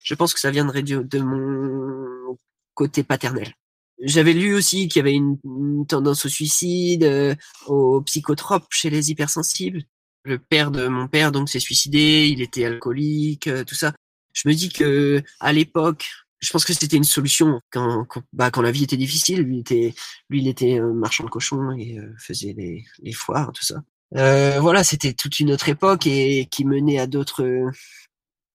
Je 0.00 0.14
pense 0.14 0.34
que 0.34 0.40
ça 0.40 0.50
viendrait 0.50 0.82
de, 0.82 1.02
de 1.02 1.20
mon 1.20 2.36
côté 2.74 3.02
paternel. 3.02 3.54
J'avais 4.00 4.32
lu 4.32 4.54
aussi 4.54 4.88
qu'il 4.88 5.00
y 5.00 5.02
avait 5.02 5.14
une, 5.14 5.38
tendance 5.86 6.26
au 6.26 6.28
suicide, 6.28 7.04
euh, 7.04 7.34
aux 7.66 8.00
psychotropes 8.02 8.66
chez 8.70 8.90
les 8.90 9.10
hypersensibles. 9.10 9.82
Le 10.24 10.38
père 10.38 10.70
de 10.70 10.86
mon 10.88 11.08
père 11.08 11.32
donc 11.32 11.48
s'est 11.48 11.60
suicidé, 11.60 12.28
il 12.28 12.42
était 12.42 12.64
alcoolique, 12.64 13.48
euh, 13.48 13.64
tout 13.64 13.74
ça. 13.74 13.92
Je 14.32 14.48
me 14.48 14.54
dis 14.54 14.70
que 14.70 15.22
à 15.40 15.52
l'époque, 15.52 16.06
je 16.40 16.50
pense 16.50 16.64
que 16.64 16.72
c'était 16.72 16.96
une 16.96 17.04
solution 17.04 17.60
quand, 17.70 18.06
bah, 18.32 18.50
quand 18.50 18.62
la 18.62 18.72
vie 18.72 18.84
était 18.84 18.96
difficile. 18.96 19.42
Lui 19.42 19.60
était, 19.60 19.94
lui 20.30 20.40
il 20.40 20.48
était 20.48 20.80
marchand 20.80 21.24
de 21.24 21.30
cochon 21.30 21.70
et 21.72 21.98
faisait 22.18 22.54
les, 22.54 22.84
les 23.00 23.12
foires, 23.12 23.52
tout 23.52 23.64
ça. 23.64 23.82
Euh, 24.16 24.60
voilà, 24.60 24.84
c'était 24.84 25.14
toute 25.14 25.40
une 25.40 25.52
autre 25.52 25.68
époque 25.68 26.06
et 26.06 26.46
qui 26.50 26.64
menait 26.64 26.98
à 26.98 27.06
d'autres 27.06 27.70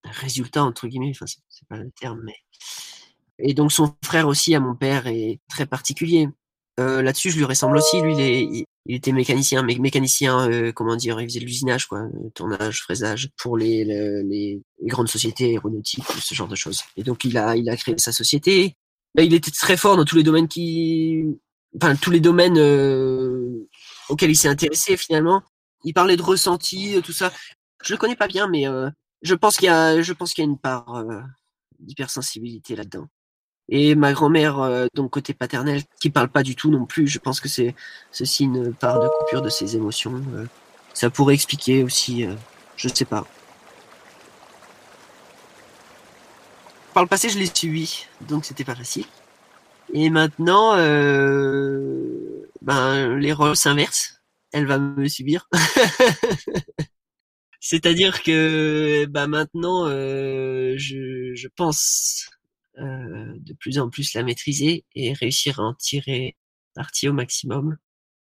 résultats 0.03 0.63
entre 0.63 0.87
guillemets. 0.87 1.11
Enfin, 1.11 1.25
c'est 1.25 1.67
pas 1.67 1.77
le 1.77 1.91
terme, 1.99 2.21
mais 2.23 2.35
et 3.39 3.53
donc 3.53 3.71
son 3.71 3.95
frère 4.03 4.27
aussi 4.27 4.55
à 4.55 4.59
mon 4.59 4.75
père 4.75 5.07
est 5.07 5.39
très 5.49 5.65
particulier. 5.65 6.29
Euh, 6.79 7.01
Là-dessus, 7.01 7.31
je 7.31 7.37
lui 7.37 7.45
ressemble 7.45 7.77
aussi. 7.77 8.01
Lui, 8.01 8.15
il, 8.15 8.65
était 8.95 9.11
mécanicien, 9.11 9.63
mé 9.63 9.77
mécanicien, 9.79 10.49
euh, 10.49 10.71
comment 10.71 10.95
dire, 10.95 11.19
il 11.19 11.27
faisait 11.27 11.39
de 11.39 11.45
l'usinage, 11.45 11.87
quoi, 11.87 12.01
euh, 12.01 12.29
tournage, 12.35 12.83
fraisage 12.83 13.29
pour 13.37 13.57
les, 13.57 13.83
les, 13.83 14.61
grandes 14.83 15.09
sociétés 15.09 15.45
aéronautiques, 15.51 16.05
ce 16.21 16.35
genre 16.35 16.47
de 16.47 16.55
choses. 16.55 16.83
Et 16.95 17.03
donc, 17.03 17.25
il 17.25 17.37
a, 17.37 17.55
il 17.55 17.69
a 17.69 17.75
créé 17.75 17.95
sa 17.97 18.11
société. 18.11 18.75
Il 19.17 19.33
était 19.33 19.51
très 19.51 19.77
fort 19.77 19.97
dans 19.97 20.05
tous 20.05 20.15
les 20.15 20.23
domaines 20.23 20.47
qui, 20.47 21.25
enfin, 21.75 21.95
tous 21.95 22.11
les 22.11 22.19
domaines 22.19 22.59
auxquels 24.09 24.31
il 24.31 24.35
s'est 24.35 24.47
intéressé 24.47 24.97
finalement. 24.97 25.43
Il 25.83 25.93
parlait 25.93 26.17
de 26.17 26.21
ressenti, 26.21 26.99
tout 27.03 27.13
ça. 27.13 27.31
Je 27.83 27.93
le 27.93 27.97
connais 27.97 28.15
pas 28.15 28.27
bien, 28.27 28.47
mais 28.47 28.67
euh, 28.67 28.89
je 29.21 29.35
pense 29.35 29.57
qu'il 29.57 29.67
y 29.67 29.69
a, 29.69 30.01
je 30.01 30.13
pense 30.13 30.33
qu'il 30.33 30.43
y 30.43 30.47
a 30.47 30.49
une 30.49 30.57
part 30.57 30.95
euh, 30.95 31.21
d'hypersensibilité 31.79 32.75
là-dedans. 32.75 33.07
Et 33.69 33.95
ma 33.95 34.13
grand-mère, 34.13 34.59
euh, 34.59 34.87
donc 34.93 35.11
côté 35.11 35.33
paternel, 35.33 35.83
qui 35.99 36.09
parle 36.09 36.29
pas 36.29 36.43
du 36.43 36.55
tout 36.55 36.71
non 36.71 36.85
plus, 36.85 37.07
je 37.07 37.19
pense 37.19 37.41
que 37.41 37.49
c'est 37.49 37.75
ceci 38.11 38.45
une 38.45 38.73
part 38.73 39.01
de 39.01 39.07
coupure 39.19 39.41
de 39.41 39.49
ses 39.49 39.75
émotions. 39.75 40.21
Euh, 40.35 40.45
ça 40.93 41.09
pourrait 41.09 41.33
expliquer 41.33 41.83
aussi, 41.83 42.25
euh, 42.25 42.33
je 42.77 42.87
sais 42.87 43.05
pas. 43.05 43.25
Par 46.93 47.03
le 47.03 47.09
passé, 47.09 47.29
je 47.29 47.37
l'ai 47.37 47.45
suivi, 47.45 48.05
donc 48.21 48.45
c'était 48.45 48.63
pas 48.63 48.73
facile. 48.73 49.05
Et 49.93 50.09
maintenant, 50.09 50.73
euh, 50.75 52.16
ben 52.61 53.17
les 53.17 53.33
rôles 53.33 53.55
s'inversent. 53.55 54.21
Elle 54.51 54.65
va 54.65 54.79
me 54.79 55.07
subir. 55.07 55.47
C'est-à-dire 57.59 58.23
que 58.23 59.05
bah 59.05 59.27
maintenant, 59.27 59.87
euh, 59.87 60.75
je, 60.77 61.33
je 61.35 61.47
pense 61.55 62.29
euh, 62.79 63.33
de 63.39 63.53
plus 63.53 63.79
en 63.79 63.89
plus 63.89 64.13
la 64.13 64.23
maîtriser 64.23 64.85
et 64.95 65.13
réussir 65.13 65.59
à 65.59 65.63
en 65.63 65.73
tirer 65.73 66.37
parti 66.75 67.09
au 67.09 67.13
maximum, 67.13 67.77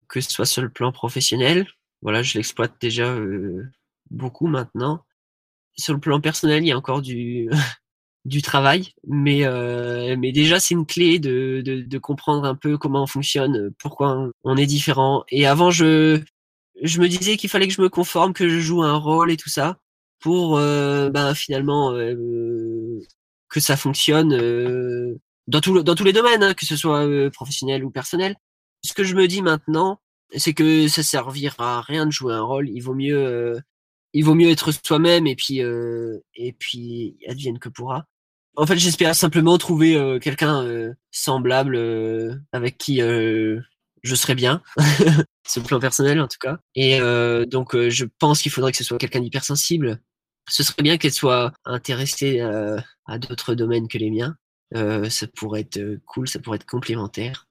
que 0.09 0.21
ce 0.21 0.31
soit 0.31 0.47
sur 0.47 0.63
le 0.63 0.71
plan 0.71 0.91
professionnel. 0.93 1.69
Voilà, 2.03 2.23
je 2.23 2.37
l'exploite 2.37 2.75
déjà 2.81 3.15
euh, 3.15 3.65
beaucoup 4.11 4.49
maintenant. 4.49 5.05
Sur 5.77 5.95
le 5.95 6.01
plan 6.01 6.21
personnel, 6.21 6.65
il 6.65 6.69
y 6.69 6.73
a 6.73 6.77
encore 6.77 7.01
du 7.01 7.49
du 8.25 8.43
travail, 8.43 8.93
mais 9.07 9.45
euh, 9.45 10.17
mais 10.19 10.33
déjà 10.33 10.61
c'est 10.61 10.75
une 10.75 10.87
clé 10.87 11.19
de, 11.19 11.63
de 11.65 11.81
de 11.83 11.99
comprendre 11.99 12.45
un 12.47 12.55
peu 12.55 12.79
comment 12.79 13.05
on 13.05 13.07
fonctionne, 13.07 13.71
pourquoi 13.79 14.31
on 14.45 14.57
est 14.57 14.67
différent. 14.67 15.25
Et 15.31 15.47
avant, 15.47 15.71
je 15.71 16.21
je 16.83 17.01
me 17.01 17.09
disais 17.09 17.37
qu'il 17.37 17.51
fallait 17.51 17.69
que 17.69 17.75
je 17.75 17.83
me 17.83 17.89
conforme, 17.89 18.33
que 18.35 18.49
je 18.49 18.61
joue 18.61 18.83
un 18.83 18.97
rôle 18.97 19.31
et 19.31 19.37
tout 19.37 19.49
ça 19.49 19.79
pour 20.21 20.59
euh, 20.59 21.11
ben 21.11 21.35
finalement 21.35 21.93
euh, 21.93 23.01
que 23.51 23.61
ça 23.61 23.77
fonctionne 23.77 24.33
euh, 24.33 25.19
dans, 25.49 25.61
tout, 25.61 25.83
dans 25.83 25.95
tous 25.95 26.05
les 26.05 26.13
domaines, 26.15 26.43
hein, 26.43 26.55
que 26.55 26.65
ce 26.65 26.77
soit 26.77 27.07
euh, 27.07 27.31
professionnel 27.31 27.85
ou 27.85 27.91
personnel. 27.91 28.37
Ce 28.85 28.95
que 28.95 29.05
je 29.05 29.15
me 29.15 29.27
dis 29.27 29.43
maintenant, 29.43 30.01
c'est 30.37 30.55
que 30.55 30.89
ça 30.89 31.03
servira 31.03 31.79
à 31.79 31.81
rien 31.83 32.07
de 32.07 32.13
jouer 32.13 32.33
un 32.33 32.43
rôle. 32.43 32.71
Il 32.71 32.81
vaut 32.81 32.95
mieux, 32.95 33.19
euh, 33.19 33.61
il 34.13 34.25
vaut 34.25 34.35
mieux 34.35 34.51
être 34.51 34.73
soi-même 34.73 35.27
et 35.27 35.37
puis 35.37 35.59
et 35.59 36.53
puis 36.59 37.17
advienne 37.29 37.59
que 37.59 37.69
pourra. 37.69 38.07
En 38.57 38.67
fait, 38.67 38.77
j'espère 38.77 39.15
simplement 39.15 39.57
trouver 39.59 40.19
quelqu'un 40.21 40.93
semblable 41.11 41.77
avec 42.53 42.79
qui 42.79 43.01
je 43.01 44.15
serais 44.15 44.35
bien, 44.35 44.63
le 44.77 45.63
plan 45.63 45.79
personnel 45.81 46.21
en 46.21 46.29
tout 46.29 46.39
cas. 46.41 46.59
Et 46.75 46.99
donc, 47.47 47.77
je 47.77 48.05
pense 48.19 48.43
qu'il 48.43 48.51
faudrait 48.51 48.73
que 48.73 48.79
ce 48.79 48.85
soit 48.85 48.99
quelqu'un 48.99 49.21
d'hypersensible, 49.21 50.01
ce 50.51 50.63
serait 50.63 50.83
bien 50.83 50.99
qu'elle 50.99 51.13
soit 51.13 51.53
intéressée 51.65 52.41
euh, 52.41 52.79
à 53.07 53.19
d'autres 53.19 53.55
domaines 53.55 53.89
que 53.89 53.99
les 53.99 54.11
miens. 54.11 54.37
Euh, 54.75 55.09
ça 55.09 55.27
pourrait 55.27 55.61
être 55.61 55.79
euh, 55.79 56.01
cool, 56.07 56.29
ça 56.29 56.39
pourrait 56.39 56.57
être 56.57 56.67
complémentaire. 56.67 57.49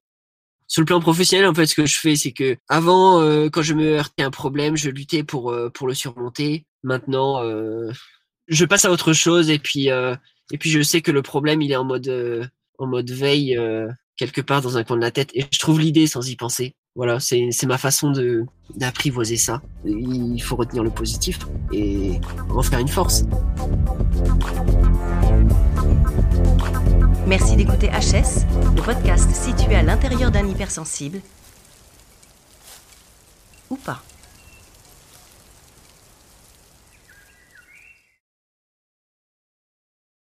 Sur 0.70 0.82
le 0.82 0.86
plan 0.86 1.00
professionnel, 1.00 1.48
en 1.48 1.54
fait, 1.54 1.66
ce 1.66 1.74
que 1.74 1.84
je 1.84 1.98
fais, 1.98 2.14
c'est 2.14 2.30
que 2.30 2.56
avant, 2.68 3.20
quand 3.50 3.62
je 3.62 3.74
me 3.74 3.98
heurtais 3.98 4.22
à 4.22 4.26
un 4.26 4.30
problème, 4.30 4.76
je 4.76 4.88
luttais 4.88 5.24
pour 5.24 5.52
pour 5.74 5.88
le 5.88 5.94
surmonter. 5.94 6.64
Maintenant, 6.84 7.42
je 8.46 8.64
passe 8.64 8.84
à 8.84 8.92
autre 8.92 9.12
chose 9.12 9.50
et 9.50 9.58
puis 9.58 9.88
et 9.88 10.58
puis 10.60 10.70
je 10.70 10.80
sais 10.80 11.02
que 11.02 11.10
le 11.10 11.22
problème, 11.22 11.60
il 11.60 11.72
est 11.72 11.76
en 11.76 11.82
mode 11.82 12.48
en 12.78 12.86
mode 12.86 13.10
veille 13.10 13.58
quelque 14.16 14.40
part 14.40 14.62
dans 14.62 14.78
un 14.78 14.84
coin 14.84 14.96
de 14.96 15.02
la 15.02 15.10
tête 15.10 15.30
et 15.34 15.44
je 15.50 15.58
trouve 15.58 15.80
l'idée 15.80 16.06
sans 16.06 16.30
y 16.30 16.36
penser. 16.36 16.76
Voilà, 16.94 17.18
c'est 17.18 17.66
ma 17.66 17.78
façon 17.78 18.12
de 18.12 18.44
d'apprivoiser 18.76 19.38
ça. 19.38 19.62
Il 19.84 20.40
faut 20.40 20.54
retenir 20.54 20.84
le 20.84 20.90
positif 20.90 21.40
et 21.72 22.20
en 22.48 22.62
faire 22.62 22.78
une 22.78 22.86
force. 22.86 23.24
Merci 27.30 27.54
d'écouter 27.54 27.86
HS, 27.86 28.44
le 28.74 28.82
podcast 28.82 29.30
situé 29.30 29.76
à 29.76 29.84
l'intérieur 29.84 30.32
d'un 30.32 30.48
hypersensible. 30.48 31.20
Ou 33.70 33.76
pas. 33.76 34.02